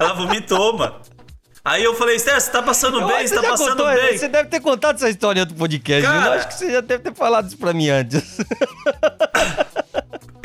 [0.00, 0.96] Ela vomitou, mano.
[1.64, 3.24] Aí eu falei, Esther, você tá passando Eu bem?
[3.24, 4.18] Você tá passando contou, bem?
[4.18, 6.02] Você deve ter contado essa história do podcast.
[6.02, 6.26] Cara.
[6.26, 8.38] Eu acho que você já deve ter falado isso pra mim antes.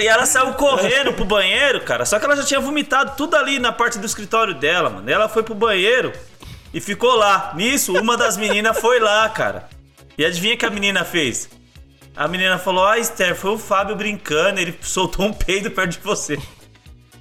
[0.04, 2.04] E ela saiu correndo pro banheiro, cara.
[2.06, 5.10] Só que ela já tinha vomitado tudo ali na parte do escritório dela, mano.
[5.10, 6.12] Ela foi pro banheiro
[6.74, 7.54] e ficou lá.
[7.56, 9.70] Nisso, uma das meninas foi lá, cara.
[10.18, 11.50] E adivinha o que a menina fez?
[12.18, 16.00] A menina falou: Ah, Esther, foi o Fábio brincando, ele soltou um peido perto de
[16.00, 16.38] você.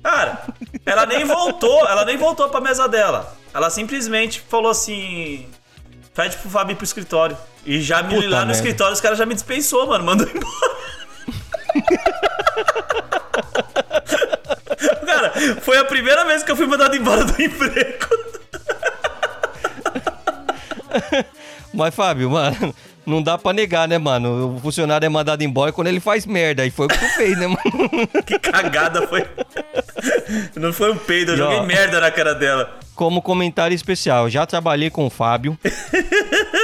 [0.03, 0.43] Cara,
[0.85, 3.37] ela nem voltou, ela nem voltou pra mesa dela.
[3.55, 5.49] Ela simplesmente falou assim:
[6.17, 7.39] Pede pro Fábio ir pro escritório.
[7.65, 8.53] E já me Puta lá no merda.
[8.55, 10.05] escritório, os caras já me dispensou, mano.
[10.05, 10.83] Mandou embora.
[15.23, 18.07] Cara, foi a primeira vez que eu fui mandado embora do emprego.
[21.73, 22.75] Mas, Fábio, mano,
[23.07, 24.57] não dá pra negar, né, mano?
[24.57, 26.67] O funcionário é mandado embora quando ele faz merda.
[26.67, 27.63] E foi o que tu fez, né, mano?
[28.27, 29.25] Que cagada foi.
[30.57, 31.63] Não foi um peido, eu joguei ó.
[31.65, 32.79] merda na cara dela.
[32.95, 35.59] Como comentário especial, já trabalhei com o Fábio.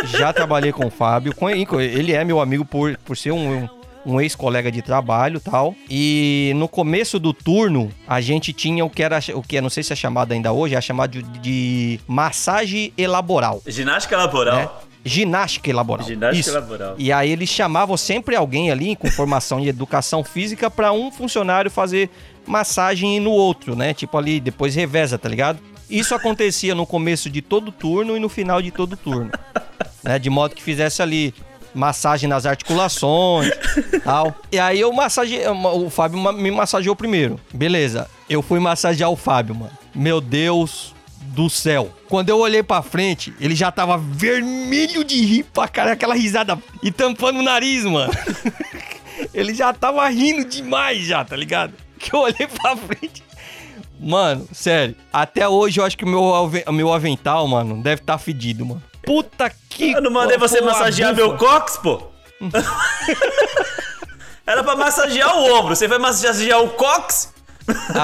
[0.04, 1.32] já trabalhei com o Fábio.
[1.80, 3.68] Ele é meu amigo por, por ser um,
[4.04, 5.74] um ex-colega de trabalho e tal.
[5.88, 9.82] E no começo do turno, a gente tinha o que era, o que não sei
[9.82, 13.62] se é chamado ainda hoje, é chamado de, de massagem elaboral.
[13.66, 14.56] Ginástica laboral.
[14.56, 14.68] né?
[15.04, 16.06] Ginástica elaboral.
[16.06, 16.52] Ginástica Isso.
[16.52, 16.94] laboral.
[16.98, 21.70] E aí eles chamavam sempre alguém ali com formação em educação física pra um funcionário
[21.70, 22.10] fazer
[22.46, 23.94] massagem no outro, né?
[23.94, 25.60] Tipo ali, depois reveza, tá ligado?
[25.88, 29.30] Isso acontecia no começo de todo turno e no final de todo turno.
[30.02, 30.18] né?
[30.18, 31.32] De modo que fizesse ali
[31.78, 33.50] massagem nas articulações
[34.04, 34.34] tal.
[34.50, 37.40] E aí eu massageei, o Fábio me massageou primeiro.
[37.54, 38.10] Beleza.
[38.28, 39.72] Eu fui massagear o Fábio, mano.
[39.94, 41.90] Meu Deus do céu.
[42.08, 46.58] Quando eu olhei pra frente, ele já tava vermelho de rir pra cara, aquela risada
[46.82, 48.12] e tampando o nariz, mano.
[49.32, 51.72] ele já tava rindo demais já, tá ligado?
[51.98, 53.22] Que eu olhei pra frente.
[54.00, 58.18] Mano, sério, até hoje eu acho que o meu, meu avental, mano, deve estar tá
[58.18, 58.82] fedido, mano.
[59.08, 59.92] Puta que.
[59.92, 61.26] Eu não mandei você massagear bufa.
[61.28, 62.02] meu cox, pô?
[64.46, 65.74] Era pra massagear o ombro.
[65.74, 67.32] Você vai massagear o cox?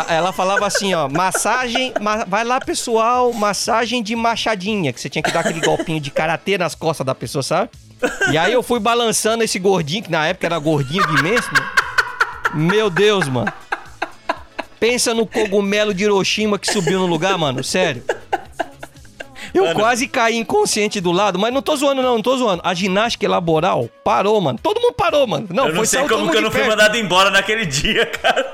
[0.08, 5.22] Ela falava assim, ó, massagem, ma- vai lá pessoal, massagem de machadinha, que você tinha
[5.22, 7.70] que dar aquele golpinho de karatê nas costas da pessoa, sabe?
[8.30, 11.48] E aí eu fui balançando esse gordinho, que na época era gordinho de imenso.
[11.54, 11.60] né?
[12.54, 13.50] Meu Deus, mano.
[14.78, 18.04] Pensa no cogumelo de Hiroshima que subiu no lugar, mano, sério.
[19.54, 19.78] Eu Mano.
[19.78, 22.60] quase caí inconsciente do lado, mas não tô zoando não, não tô zoando.
[22.64, 24.58] A ginástica laboral parou, mano.
[24.60, 25.46] Todo mundo parou, mano.
[25.48, 27.64] Não, eu não foi sei saiu todo como que eu não fui mandado embora naquele
[27.64, 28.52] dia, cara.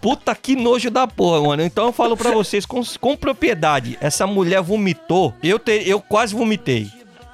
[0.00, 1.62] Puta que nojo da porra, mano.
[1.62, 3.98] Então eu falo pra vocês com, com propriedade.
[4.00, 5.34] Essa mulher vomitou.
[5.42, 6.88] Eu, te, eu quase vomitei.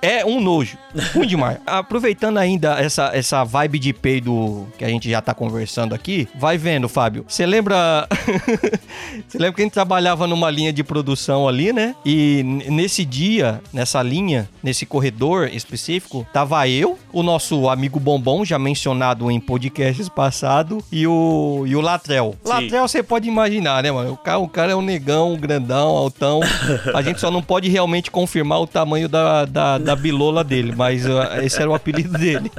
[0.06, 0.78] É um nojo.
[1.12, 1.58] Ruim demais.
[1.66, 6.56] Aproveitando ainda essa, essa vibe de peido que a gente já tá conversando aqui, vai
[6.56, 7.24] vendo, Fábio.
[7.26, 8.06] Você lembra.
[9.26, 11.96] Você lembra que a gente trabalhava numa linha de produção ali, né?
[12.04, 18.60] E nesse dia, nessa linha, nesse corredor específico, tava eu, o nosso amigo Bombom, já
[18.60, 22.36] mencionado em podcasts passados, e o, e o Latrel.
[22.44, 22.48] Sim.
[22.48, 24.12] Latrel você pode imaginar, né, mano?
[24.12, 26.40] O cara, o cara é um negão, um grandão, altão.
[26.94, 31.06] A gente só não pode realmente confirmar o tamanho da, da, da bilola dele, mas
[31.06, 32.50] uh, esse era o apelido dele.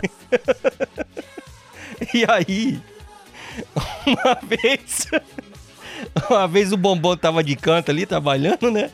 [2.13, 2.82] e aí,
[4.06, 5.08] uma vez.
[6.30, 8.91] Uma vez o Bombom tava de canto ali, trabalhando, né?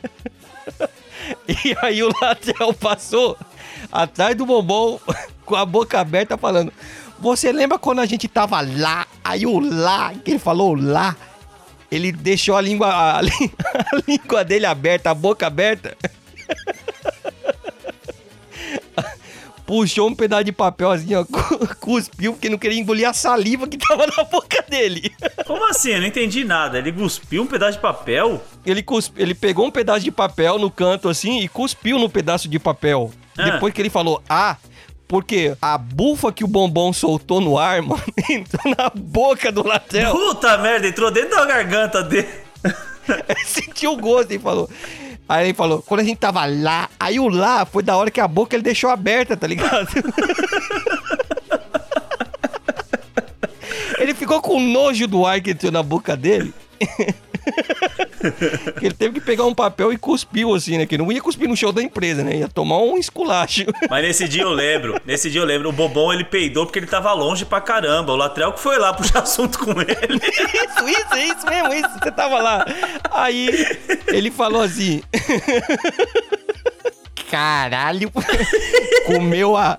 [1.48, 3.36] E aí o Latrel passou
[3.90, 4.98] atrás do Bombom
[5.44, 6.72] com a boca aberta falando
[7.18, 9.06] Você lembra quando a gente tava lá?
[9.22, 11.16] Aí o lá, que ele falou lá,
[11.90, 13.22] ele deixou a língua, a, a
[14.06, 15.96] língua dele aberta, a boca aberta.
[19.66, 23.66] Puxou um pedaço de papel assim, ó, cu- cuspiu, porque não queria engolir a saliva
[23.66, 25.10] que tava na boca dele.
[25.46, 25.90] Como assim?
[25.90, 26.78] Eu não entendi nada.
[26.78, 28.42] Ele cuspiu um pedaço de papel?
[28.66, 29.14] Ele, cusp...
[29.16, 33.10] ele pegou um pedaço de papel no canto assim e cuspiu no pedaço de papel.
[33.38, 33.50] Ah.
[33.50, 34.56] Depois que ele falou, ah,
[35.08, 40.12] porque a bufa que o bombom soltou no ar, mano, entrou na boca do Latel.
[40.12, 42.28] Puta merda, entrou dentro da garganta dele.
[43.08, 44.68] Ele sentiu o gosto e falou.
[45.28, 48.20] Aí ele falou, quando a gente tava lá, aí o lá foi da hora que
[48.20, 49.88] a boca ele deixou aberta, tá ligado?
[53.98, 56.52] ele ficou com nojo do ar que entrou na boca dele.
[58.78, 60.86] Que ele teve que pegar um papel e cuspiu assim, né?
[60.86, 62.38] Que não ia cuspir no show da empresa, né?
[62.38, 63.64] Ia tomar um esculacho.
[63.88, 66.86] Mas nesse dia eu lembro, nesse dia eu lembro, o Bobão ele peidou porque ele
[66.86, 68.12] tava longe pra caramba.
[68.12, 70.20] O Latrel que foi lá puxar assunto com ele.
[70.24, 71.98] Isso, isso, isso mesmo, isso.
[72.02, 72.64] Você tava lá.
[73.10, 73.48] Aí
[74.08, 75.02] ele falou assim.
[77.30, 78.12] Caralho,
[79.06, 79.78] comeu a.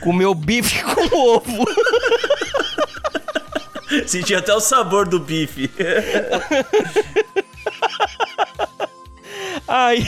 [0.00, 1.64] Comeu bife com ovo.
[4.06, 5.70] Senti até o sabor do bife.
[9.68, 10.06] Aí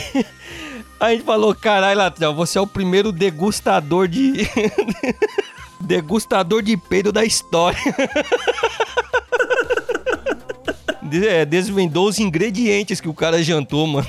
[0.99, 4.47] a gente falou: caralho, Latrel, você é o primeiro degustador de.
[5.81, 7.79] degustador de peido da história.
[11.11, 14.07] É, desvendou os ingredientes que o cara jantou, mano.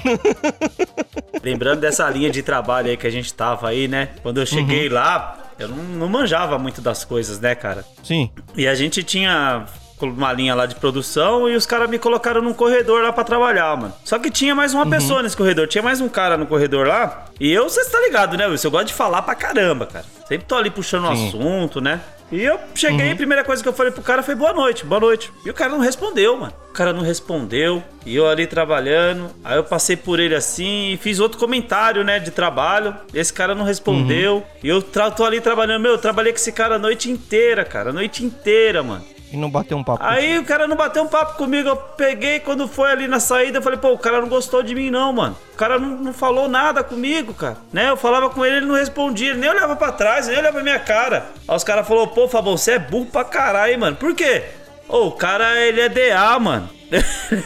[1.43, 4.11] Lembrando dessa linha de trabalho aí que a gente tava aí, né?
[4.23, 7.87] Quando eu cheguei lá, eu não, não manjava muito das coisas, né, cara?
[8.03, 8.31] Sim.
[8.55, 9.65] E a gente tinha
[10.09, 13.77] uma linha lá de produção e os caras me colocaram num corredor lá pra trabalhar,
[13.77, 13.93] mano.
[14.05, 17.27] Só que tinha mais uma pessoa nesse corredor, tinha mais um cara no corredor lá.
[17.39, 18.69] E eu, você tá ligado, né, Wilson?
[18.69, 20.05] Eu gosto de falar pra caramba, cara.
[20.27, 21.29] Sempre tô ali puxando o Sim.
[21.29, 22.01] assunto, né?
[22.33, 25.01] E eu cheguei, a primeira coisa que eu falei pro cara foi boa noite, boa
[25.01, 25.33] noite.
[25.45, 26.53] E o cara não respondeu, mano.
[26.71, 27.83] O cara não respondeu.
[28.07, 29.31] E eu ali trabalhando.
[29.43, 32.95] Aí eu passei por ele assim e fiz outro comentário, né, de trabalho.
[33.13, 34.45] Esse cara não respondeu.
[34.63, 35.83] E eu tô ali trabalhando.
[35.83, 37.91] Meu, eu trabalhei com esse cara a noite inteira, cara.
[37.91, 39.05] A noite inteira, mano.
[39.33, 40.03] E não bateu um papo.
[40.05, 43.59] Aí o cara não bateu um papo comigo, eu peguei quando foi ali na saída,
[43.59, 45.37] eu falei, pô, o cara não gostou de mim não, mano.
[45.55, 47.59] O cara não, não falou nada comigo, cara.
[47.73, 47.91] Né?
[47.91, 50.63] Eu falava com ele, ele não respondia, ele nem olhava pra trás, nem olhava pra
[50.63, 51.27] minha cara.
[51.47, 53.97] Aí os caras falaram, pô, Fabão, você é burro pra caralho, mano.
[53.97, 54.45] Por quê?
[54.89, 56.69] Ô, o cara, ele é DA, mano.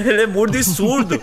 [0.00, 1.20] ele é mudo e surdo.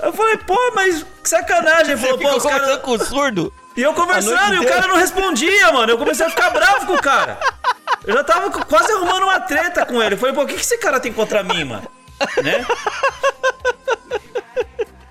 [0.00, 1.92] Eu falei, pô, mas que sacanagem.
[1.92, 2.78] Ele falou, pô, os caras...
[2.78, 3.52] com o surdo?
[3.76, 5.92] E eu conversando e o cara não respondia, mano.
[5.92, 7.38] Eu comecei a ficar bravo com o cara.
[8.04, 10.14] Eu já tava quase arrumando uma treta com ele.
[10.14, 11.88] Eu falei, pô, o que, que esse cara tem contra mim, mano?
[12.42, 12.66] Né?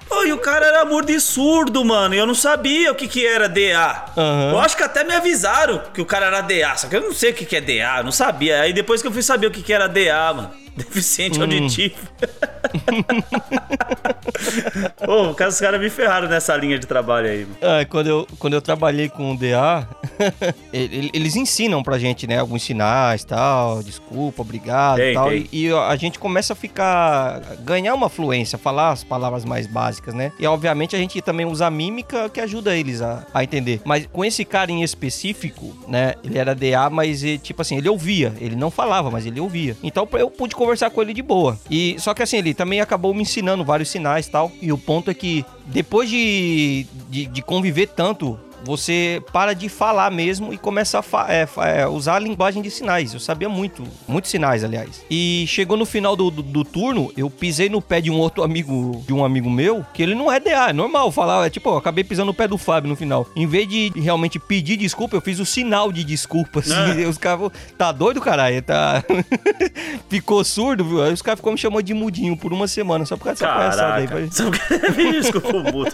[0.08, 2.16] Pô, e o cara era mudo e surdo, mano.
[2.16, 4.06] E eu não sabia o que, que era DA.
[4.18, 4.52] Aham.
[4.52, 6.76] Eu acho que até me avisaram que o cara era DA.
[6.76, 8.62] Só que eu não sei o que, que é DA, eu não sabia.
[8.62, 10.52] Aí depois que eu fui saber o que, que era DA, mano.
[10.80, 11.96] Deficiente auditivo.
[15.06, 17.48] Pô, os caras me ferraram nessa linha de trabalho aí.
[17.62, 19.88] Ah, quando, eu, quando eu trabalhei com o DA,
[20.74, 22.40] ele- eles ensinam pra gente, né?
[22.40, 25.30] Alguns sinais tal, desculpa, obrigado Tem, tal.
[25.30, 25.48] tem.
[25.52, 27.42] E, e a gente começa a ficar.
[27.62, 30.32] ganhar uma fluência, falar as palavras mais básicas, né?
[30.40, 33.82] E obviamente a gente também usa a mímica que ajuda eles a, a entender.
[33.84, 36.14] Mas com esse cara em específico, né?
[36.24, 38.34] Ele era DA, mas ele, tipo assim, ele ouvia.
[38.40, 39.76] Ele não falava, mas ele ouvia.
[39.84, 41.58] Então eu pude conversar com ele de boa.
[41.70, 44.52] E só que assim, ele também acabou me ensinando vários sinais e tal.
[44.62, 50.12] E o ponto é que depois de, de, de conviver tanto você para de falar
[50.12, 51.48] mesmo e começa a é,
[51.82, 53.14] é, usar a linguagem de sinais.
[53.14, 55.04] Eu sabia muito, muitos sinais, aliás.
[55.10, 58.44] E chegou no final do, do, do turno, eu pisei no pé de um outro
[58.44, 61.70] amigo, de um amigo meu, que ele não é DA, é normal falar, é tipo,
[61.70, 63.28] eu acabei pisando no pé do Fábio no final.
[63.36, 66.74] Em vez de realmente pedir desculpa, eu fiz o sinal de desculpa, assim.
[66.74, 66.90] Ah.
[67.10, 68.62] Os caras, tá doido, caralho?
[68.62, 69.04] Tá...
[70.10, 71.04] Ficou surdo, viu?
[71.04, 73.54] Aí os caras ficou me chamando de mudinho por uma semana, só por causa dessa
[73.54, 74.30] palhaçada aí.
[74.32, 74.60] Só porque-
[75.00, 75.92] Me Desculpa mudo.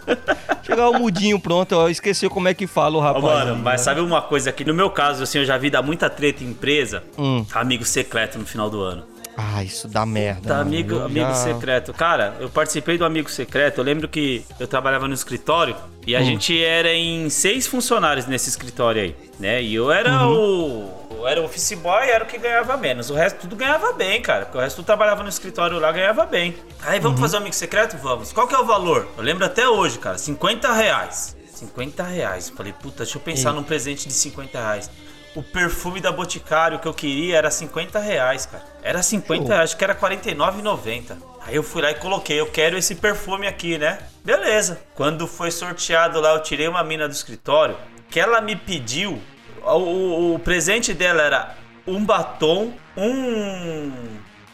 [0.63, 3.23] chegar o mudinho pronto, ó, esqueceu como é que fala o rapaz.
[3.23, 4.63] mano, mas sabe uma coisa aqui?
[4.65, 7.03] No meu caso, assim, eu já vi dar muita treta em empresa.
[7.17, 7.45] Hum.
[7.53, 9.03] Amigo secreto no final do ano.
[9.37, 10.47] Ah, isso dá merda.
[10.47, 10.69] Tá, mano.
[10.69, 11.93] amigo, Eu amigo já- secreto.
[11.93, 13.79] Cara, eu participei do amigo secreto.
[13.79, 15.75] Eu lembro que eu trabalhava no escritório
[16.07, 16.23] e a Hum.
[16.23, 19.61] gente era em seis funcionários nesse escritório aí, né?
[19.61, 20.31] E eu era Uhum.
[20.31, 21.05] o.
[21.19, 23.09] Eu era o office boy, era o que ganhava menos.
[23.09, 24.45] O resto tudo ganhava bem, cara.
[24.45, 26.55] Porque o resto tudo trabalhava no escritório lá, ganhava bem.
[26.81, 27.03] Aí, Uhum.
[27.03, 27.97] vamos fazer o amigo secreto?
[27.97, 28.31] Vamos.
[28.31, 29.05] Qual que é o valor?
[29.17, 30.17] Eu lembro até hoje, cara.
[30.17, 31.35] 50 reais.
[31.57, 32.49] 50 reais.
[32.49, 34.89] Falei, puta, deixa eu pensar num presente de 50 reais.
[35.35, 38.63] O perfume da Boticário que eu queria era 50 reais, cara.
[38.81, 41.17] Era 50 reais, acho que era R$ 49,90.
[41.41, 43.99] Aí eu fui lá e coloquei, eu quero esse perfume aqui, né?
[44.23, 44.81] Beleza.
[44.95, 47.77] Quando foi sorteado lá, eu tirei uma mina do escritório,
[48.09, 49.21] que ela me pediu.
[49.63, 53.91] O, o- o presente dela era um batom, um,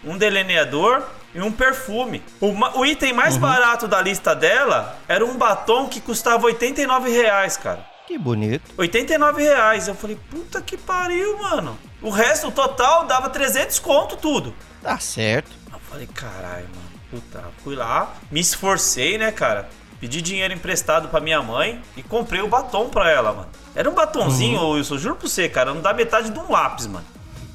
[0.03, 1.03] um delineador
[1.33, 2.23] e um perfume.
[2.39, 2.47] O,
[2.79, 7.85] o item mais barato da lista dela era um batom que custava 89 reais, cara.
[8.07, 8.71] Que bonito.
[8.77, 9.87] 89 reais.
[9.87, 11.77] Eu falei, puta que pariu, mano.
[12.01, 14.53] O resto, o total, dava 300 conto tudo.
[14.81, 15.51] Tá certo.
[15.71, 16.91] Eu falei, caralho, mano.
[17.11, 19.69] Puta, fui lá, me esforcei, né, cara?
[19.99, 23.49] Pedi dinheiro emprestado pra minha mãe e comprei o batom pra ela, mano.
[23.75, 24.71] Era um batonzinho, Uhum.
[24.71, 27.05] Wilson, juro pra você, cara, não dá metade de um lápis, mano.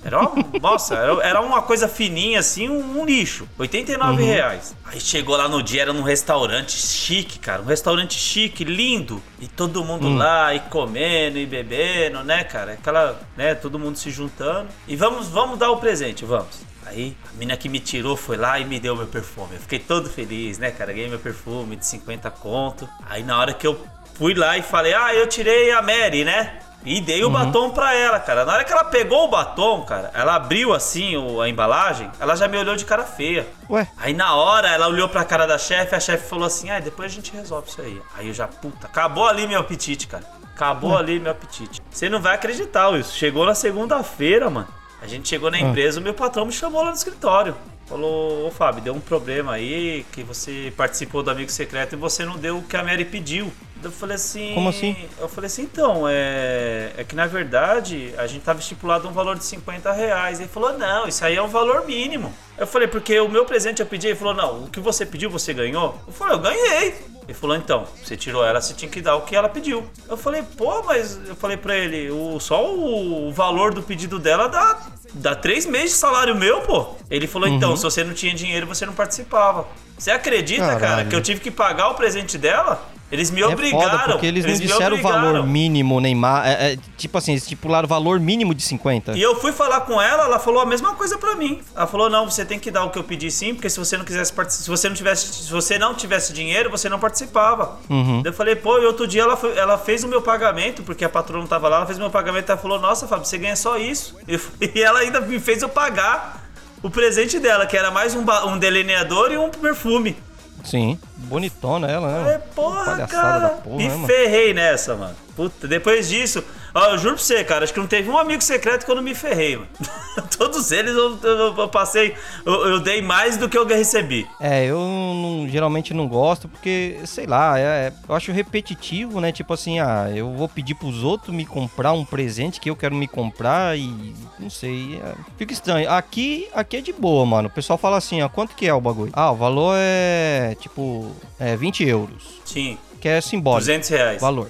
[0.06, 3.48] Era uma, nossa, era, uma coisa fininha assim, um, um lixo.
[3.58, 4.28] 89 Uhum.
[4.28, 4.74] reais.
[4.84, 7.60] Aí chegou lá no dia, era num restaurante chique, cara.
[7.62, 9.20] Um restaurante chique, lindo.
[9.40, 10.16] E todo mundo Hum.
[10.16, 12.72] lá, e comendo, e bebendo, né, cara?
[12.74, 14.68] Aquela, né, todo mundo se juntando.
[14.86, 16.64] E vamos, vamos dar o presente, vamos.
[16.86, 19.54] Aí, a menina que me tirou foi lá e me deu meu perfume.
[19.54, 20.92] Eu fiquei todo feliz, né, cara?
[20.92, 22.88] Ganhei meu perfume de 50 conto.
[23.10, 23.76] Aí, na hora que eu
[24.14, 26.60] fui lá e falei, ah, eu tirei a Mary, né?
[26.86, 28.44] E dei o batom pra ela, cara.
[28.44, 32.36] Na hora que ela pegou o batom, cara, ela abriu assim o- a embalagem, ela
[32.36, 33.46] já me olhou de cara feia.
[33.68, 36.78] Ué, Aí na hora ela olhou pra cara da chefe, a chefe falou assim: ah,
[36.78, 38.00] depois a gente resolve isso aí.
[38.16, 40.24] Aí eu já, puta, acabou ali meu apetite, cara.
[40.54, 41.82] Acabou ali meu apetite.
[41.90, 43.12] Você não vai acreditar, Wilson.
[43.12, 44.68] Chegou na segunda-feira, mano.
[45.02, 47.54] A gente chegou na empresa, o meu patrão me chamou lá no escritório.
[47.86, 52.24] Falou, ô Fábio, deu um problema aí, que você participou do amigo secreto e você
[52.24, 53.52] não deu o que a Mary pediu.
[53.82, 54.54] Eu falei assim.
[54.54, 54.96] Como assim?
[55.18, 56.92] Eu falei assim, então, é.
[56.96, 60.40] É que na verdade a gente tava estipulado um valor de 50 reais.
[60.40, 62.32] Ele falou, não, isso aí é um valor mínimo.
[62.58, 65.28] Eu falei, porque o meu presente eu pedi, ele falou, não, o que você pediu,
[65.28, 65.94] você ganhou?
[66.06, 66.94] Eu falei, eu ganhei.
[67.24, 69.84] Ele falou, então, você tirou ela, você tinha que dar o que ela pediu.
[70.08, 74.48] Eu falei, pô, mas eu falei pra ele, o, só o, valor do pedido dela
[74.48, 74.80] dá,
[75.12, 76.94] dá três meses de salário meu, pô.
[77.10, 79.66] Ele falou, então, se você não tinha dinheiro, você não participava.
[79.98, 81.08] Você acredita, cara, Caralho.
[81.08, 82.96] que eu tive que pagar o presente dela?
[83.10, 83.98] Eles me é obrigaram.
[83.98, 86.44] foda porque eles, não disseram o valor mínimo, Neymar.
[86.44, 89.16] É, é, tipo assim, eles estipularam o valor mínimo de 50.
[89.16, 91.60] E eu fui falar com ela, ela falou a mesma coisa pra mim.
[91.74, 93.96] Ela falou: "Não, você tem que dar o que eu pedi sim, porque se você
[93.96, 97.78] não quisesse participar, se você não tivesse, se você não tivesse dinheiro, você não participava".
[97.88, 98.22] Uhum.
[98.24, 101.08] Eu falei: "Pô, e outro dia ela foi- ela fez o meu pagamento, porque a
[101.08, 103.54] patroa não tava lá, ela fez o meu pagamento, ela falou: "Nossa, Fábio, você ganha
[103.54, 104.16] só isso".
[104.26, 104.34] E,
[104.74, 106.44] e ela ainda me fez eu pagar
[106.86, 110.16] o presente dela, que era mais um, um delineador e um perfume.
[110.62, 110.96] Sim.
[111.16, 112.34] Bonitona ela, né?
[112.34, 113.48] É, porra, cara.
[113.48, 115.16] porra, me né, ferrei nessa, mano.
[115.34, 116.44] Puta, depois disso,
[116.76, 118.94] ó, eu juro pra você, cara, acho que não teve um amigo secreto que eu
[118.94, 119.68] não me ferrei, mano.
[120.38, 122.14] Todos eles eu, eu- eu passei,
[122.44, 124.26] eu, eu dei mais do que eu recebi.
[124.40, 129.32] É, eu não- geralmente não gosto porque, sei lá, é- é- eu acho repetitivo, né?
[129.32, 132.94] Tipo assim, ah, eu vou pedir pros outros me comprar um presente que eu quero
[132.94, 135.90] me comprar e não sei, é, fica estranho.
[135.90, 137.48] Aqui, aqui é de boa, mano.
[137.48, 139.10] O pessoal fala assim, ó, quanto que é o bagulho?
[139.14, 143.60] Ah, o valor é tipo, é 20 euros, Sim, que é simbólico.
[143.60, 144.20] 200 reais.
[144.20, 144.48] Valor.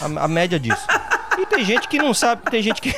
[0.00, 0.82] A, a média disso.
[1.38, 2.90] E tem gente que não sabe, tem gente que.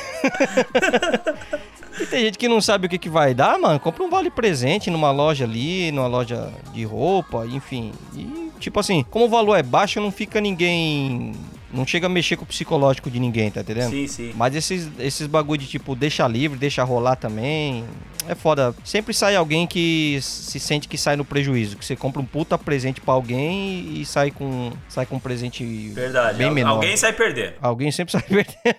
[1.99, 3.79] e tem gente que não sabe o que, que vai dar, mano.
[3.79, 7.91] Compra um vale presente numa loja ali, numa loja de roupa, enfim.
[8.15, 11.33] E, tipo assim, como o valor é baixo, não fica ninguém.
[11.71, 13.91] Não chega a mexer com o psicológico de ninguém, tá entendendo?
[13.91, 14.31] Sim, sim.
[14.35, 17.83] Mas esses, esses bagulho de tipo, deixa livre, deixa rolar também.
[18.27, 18.75] É foda.
[18.83, 21.77] Sempre sai alguém que se sente que sai no prejuízo.
[21.77, 25.63] Que você compra um puta presente pra alguém e sai com, sai com um presente
[25.89, 26.37] Verdade.
[26.37, 26.69] bem Al- menor.
[26.75, 27.53] Alguém sai perdendo.
[27.61, 28.75] Alguém sempre sai perdendo.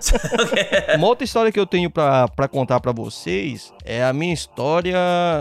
[0.96, 4.96] Uma outra história que eu tenho pra, pra contar pra vocês é a minha história,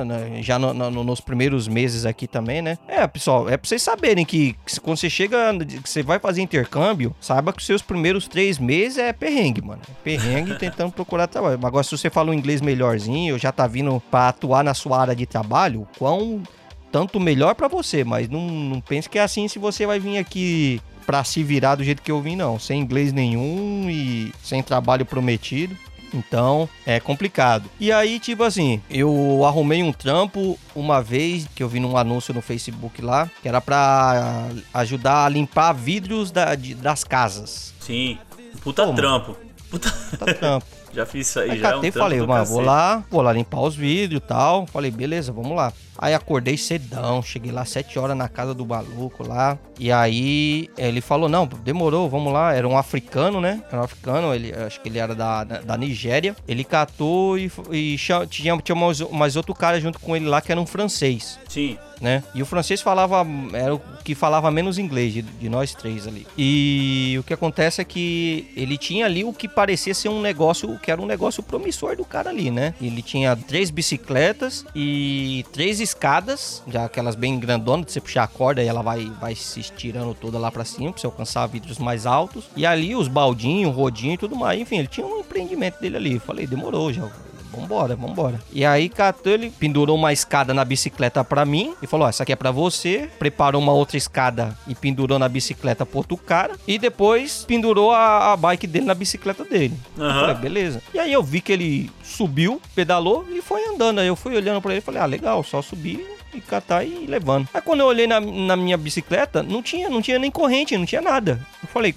[0.05, 2.77] né, já no- no- nos primeiros meses aqui também, né?
[2.87, 6.41] É, pessoal, é pra vocês saberem que, que quando você chega, que você vai fazer
[6.41, 9.81] intercâmbio, saiba que os seus primeiros três meses é perrengue, mano.
[9.89, 11.59] É perrengue tentando procurar trabalho.
[11.63, 15.15] Agora, se você fala um inglês melhorzinho, já tá vindo pra atuar na sua área
[15.15, 16.43] de trabalho, quão
[16.91, 20.17] tanto melhor pra você, mas não, não pense que é assim se você vai vir
[20.19, 22.59] aqui pra se virar do jeito que eu vim, não.
[22.59, 25.75] Sem inglês nenhum e sem trabalho prometido.
[26.13, 27.69] Então, é complicado.
[27.79, 32.33] E aí, tipo assim, eu arrumei um trampo uma vez que eu vi num anúncio
[32.33, 37.73] no Facebook lá, que era pra ajudar a limpar vidros da- de- das casas.
[37.79, 38.17] Sim.
[38.61, 38.95] Puta Toma.
[38.95, 39.37] trampo.
[39.69, 39.89] Puta...
[40.17, 40.65] Tá trampo.
[40.93, 43.03] Já fiz isso aí, Aí já é um catei e trampo falei, mano, vou lá,
[43.09, 44.67] vou lá limpar os vidros e tal.
[44.67, 45.73] Falei, beleza, vamos lá.
[45.97, 49.57] Aí acordei cedão, cheguei lá sete horas na casa do maluco lá.
[49.79, 52.53] E aí ele falou, não, demorou, vamos lá.
[52.53, 53.63] Era um africano, né?
[53.71, 56.35] Era um africano, ele, acho que ele era da, da, Nigéria.
[56.47, 60.51] Ele catou e, e tinha, tinha mais, mais outro cara junto com ele lá que
[60.51, 61.39] era um francês.
[61.47, 61.77] Sim.
[62.03, 62.21] Né?
[62.35, 66.27] E o francês falava, era o que falava menos inglês de, de nós três ali.
[66.37, 70.77] E o que acontece é que ele tinha ali o que parecia ser um negócio,
[70.79, 72.75] que era um negócio promissor do cara ali, né?
[72.81, 78.27] Ele tinha três bicicletas e três escadas, já aquelas bem grandonas, de você puxar a
[78.27, 81.79] corda e ela vai, vai se estirando toda lá pra cima, pra você alcançar vidros
[81.79, 82.49] mais altos.
[82.55, 84.59] E ali os baldinhos, rodinho e tudo mais.
[84.59, 86.19] Enfim, ele tinha um empreendimento dele ali.
[86.19, 87.09] Falei, demorou já.
[87.55, 88.41] Vambora, vambora.
[88.51, 92.23] E aí, catou, ele pendurou uma escada na bicicleta pra mim e falou: Ó, essa
[92.23, 93.09] aqui é pra você.
[93.19, 96.55] Preparou uma outra escada e pendurou na bicicleta pro outro cara.
[96.67, 99.73] E depois pendurou a, a bike dele na bicicleta dele.
[99.97, 100.19] Eu Aham.
[100.21, 100.81] falei, beleza.
[100.93, 103.99] E aí eu vi que ele subiu, pedalou e foi andando.
[103.99, 107.05] Aí eu fui olhando pra ele e falei: Ah, legal, só subir e catar e
[107.07, 107.47] levando.
[107.53, 110.85] Aí quando eu olhei na, na minha bicicleta, não tinha, não tinha nem corrente, não
[110.85, 111.39] tinha nada.
[111.61, 111.93] Eu falei,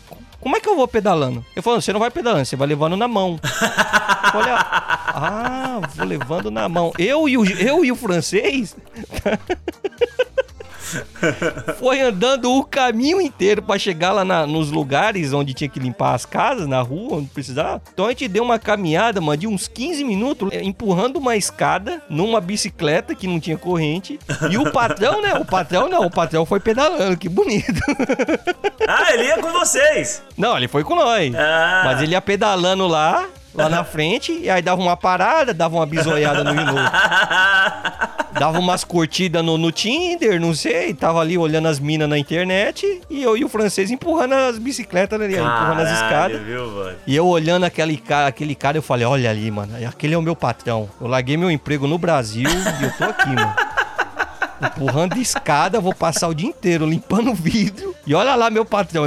[0.47, 1.45] como é que eu vou pedalando?
[1.57, 3.37] Ele falou, você não vai pedalando, você vai levando na mão.
[3.43, 6.93] Eu falei, ah, vou levando na mão.
[6.99, 8.77] Eu e o, eu e o francês
[11.79, 16.15] foi andando o caminho inteiro pra chegar lá na- nos lugares onde tinha que limpar
[16.15, 17.83] as casas, na rua, onde precisava.
[17.93, 22.03] Então a gente deu uma caminhada, mano, de uns 15 minutos, eh, empurrando uma escada
[22.09, 24.19] numa bicicleta que não tinha corrente.
[24.51, 25.35] E o patrão, né?
[25.35, 27.73] O patrão não, o patrão foi pedalando, que bonito.
[28.87, 30.23] Ah, ele ia com vocês.
[30.37, 31.35] Não, ele foi com nós.
[31.35, 31.83] Ah.
[31.85, 33.27] Mas ele ia pedalando lá,
[33.57, 36.63] lá na frente, e aí dava uma parada, dava uma bisoiada no, no
[38.39, 43.01] dava umas curtidas no, no Tinder, não sei, tava ali olhando as minas na internet,
[43.09, 46.43] e eu e o francês empurrando as bicicletas ali, empurrando as Caralho, escadas.
[46.43, 46.97] viu, mano?
[47.07, 50.23] E eu olhando aquele cara, aquele cara, eu falei, olha ali, mano, aquele é o
[50.23, 50.89] meu patrão.
[51.01, 53.55] Eu larguei meu emprego no Brasil e eu tô aqui, mano.
[54.63, 57.95] Empurrando escada, vou passar o dia inteiro limpando vidro.
[58.07, 59.05] E olha lá meu patrão,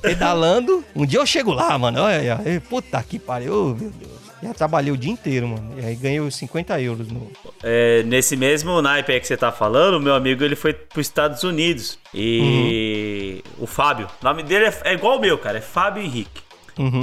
[0.00, 0.84] pedalando.
[0.94, 2.00] Um dia eu chego lá, mano.
[2.00, 4.22] Olha, aí, puta que pariu, meu Deus.
[4.42, 5.74] Já trabalhei o dia inteiro, mano.
[5.78, 7.30] E aí ganhei os 50 euros no.
[7.62, 11.06] É, nesse mesmo naipe aí que você tá falando, o meu amigo ele foi pros
[11.06, 11.96] Estados Unidos.
[12.12, 16.42] E o Fábio, o nome dele é, é igual o meu, cara, é Fábio Henrique.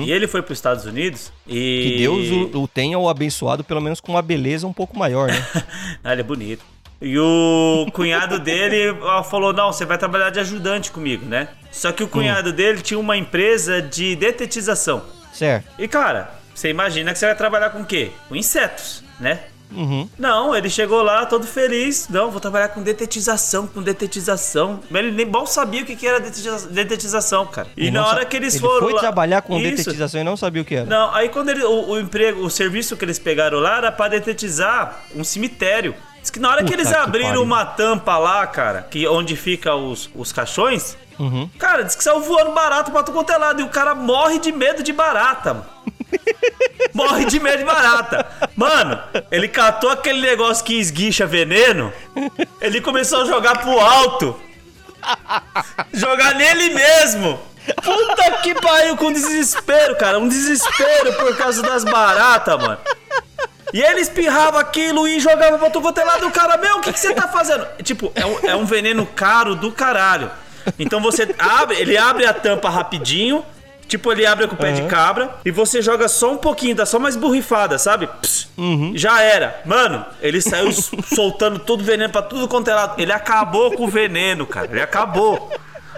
[0.05, 1.84] E ele foi pros Estados Unidos e.
[1.84, 5.30] Que Deus o, o tenha o abençoado, pelo menos com uma beleza um pouco maior,
[5.30, 5.45] né?
[6.03, 6.63] Ah, ele é bonito.
[7.02, 8.93] E o cunhado dele
[9.30, 11.47] falou: Não, você vai trabalhar de ajudante comigo, né?
[11.72, 15.04] Só que o cunhado dele tinha uma empresa de detetização.
[15.34, 15.68] certo.
[15.78, 18.12] E cara, você imagina que você vai trabalhar com o quê?
[18.28, 19.39] Com insetos, né?
[19.72, 20.10] Uhum.
[20.18, 22.10] Não, ele chegou lá todo feliz.
[22.10, 24.80] Não, vou trabalhar com detetização, com detetização.
[24.89, 27.68] Mas ele nem mal sabia o que era detetiza- detetização, cara.
[27.78, 29.70] E, na hora que eles ele foram foi lá- trabalhar com Isso.
[29.78, 30.86] detetização e não sabia o que era.
[30.88, 34.08] Não, aí quando ele, o, o emprego, o serviço que eles pegaram lá era pra
[34.08, 35.93] detetizar um cemitério.
[36.22, 37.43] Diz que na hora que Puta eles que abriram pariu.
[37.43, 41.49] uma tampa lá, cara, que onde fica os, os caixões, Uhum.
[41.59, 43.59] cara, diz que saiu voando barato pra tu quanto é lado.
[43.59, 45.65] E o cara morre de medo de barata, mano.
[46.93, 48.26] Morre de medo de barata.
[48.55, 48.99] Mano,
[49.30, 51.91] ele catou aquele negócio que esguicha veneno.
[52.61, 54.39] Ele começou a jogar pro alto.
[55.93, 57.39] Jogar nele mesmo.
[57.84, 60.17] Puta que pariu com desespero, cara.
[60.20, 62.78] Um desespero por causa das baratas, mano.
[63.74, 66.28] E ele espirrava aquilo e jogava pra tu é lado.
[66.28, 67.67] O cara, meu, o que, que você tá fazendo?
[67.84, 70.32] Tipo, é um, é um veneno caro do caralho.
[70.78, 73.45] Então você abre, ele abre a tampa rapidinho.
[73.88, 76.86] Tipo, ele abre com o pé de cabra e você joga só um pouquinho, dá
[76.86, 78.05] só mais borrifada, sabe?
[78.22, 78.47] Pss,
[78.93, 79.61] Já era.
[79.65, 83.01] Mano, ele saiu soltando todo o veneno pra tudo quanto é lado.
[83.01, 84.67] Ele acabou com o veneno, cara.
[84.70, 85.51] Ele acabou.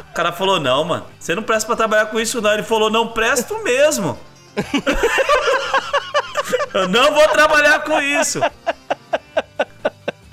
[0.09, 2.53] O cara falou: Não, mano, você não presta pra trabalhar com isso, não.
[2.53, 4.17] Ele falou: Não presto mesmo.
[6.73, 8.39] Eu não vou trabalhar com isso.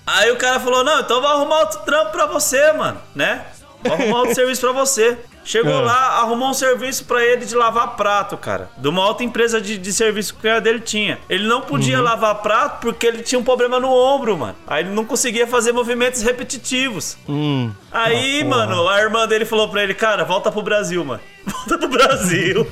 [0.07, 3.45] Aí o cara falou: Não, então vou arrumar outro trampo pra você, mano, né?
[3.83, 5.19] Vou arrumar outro serviço pra você.
[5.49, 5.81] Chegou É.
[5.81, 8.69] lá, arrumou um serviço pra ele de lavar prato, cara.
[8.77, 11.19] De uma outra empresa de, de serviço que o cara dele tinha.
[11.27, 14.55] Ele não podia lavar prato porque ele tinha um problema no ombro, mano.
[14.67, 17.17] Aí ele não conseguia fazer movimentos repetitivos.
[17.27, 17.71] Hum.
[17.91, 21.21] Aí, Ah, mano, a irmã dele falou pra ele, cara, volta pro Brasil, mano.
[21.49, 22.71] Volta pro Brasil.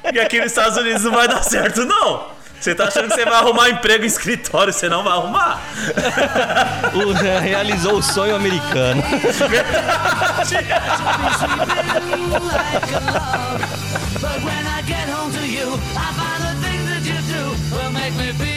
[0.00, 2.26] Porque aqui nos Estados Unidos não vai dar certo, não.
[2.62, 5.60] Você tá achando que você vai arrumar emprego em escritório, você não vai arrumar.
[6.94, 9.02] O- realizou o sonho americano.
[14.22, 17.42] But when I get home to you, I find the things that you do
[17.76, 18.51] will make me feel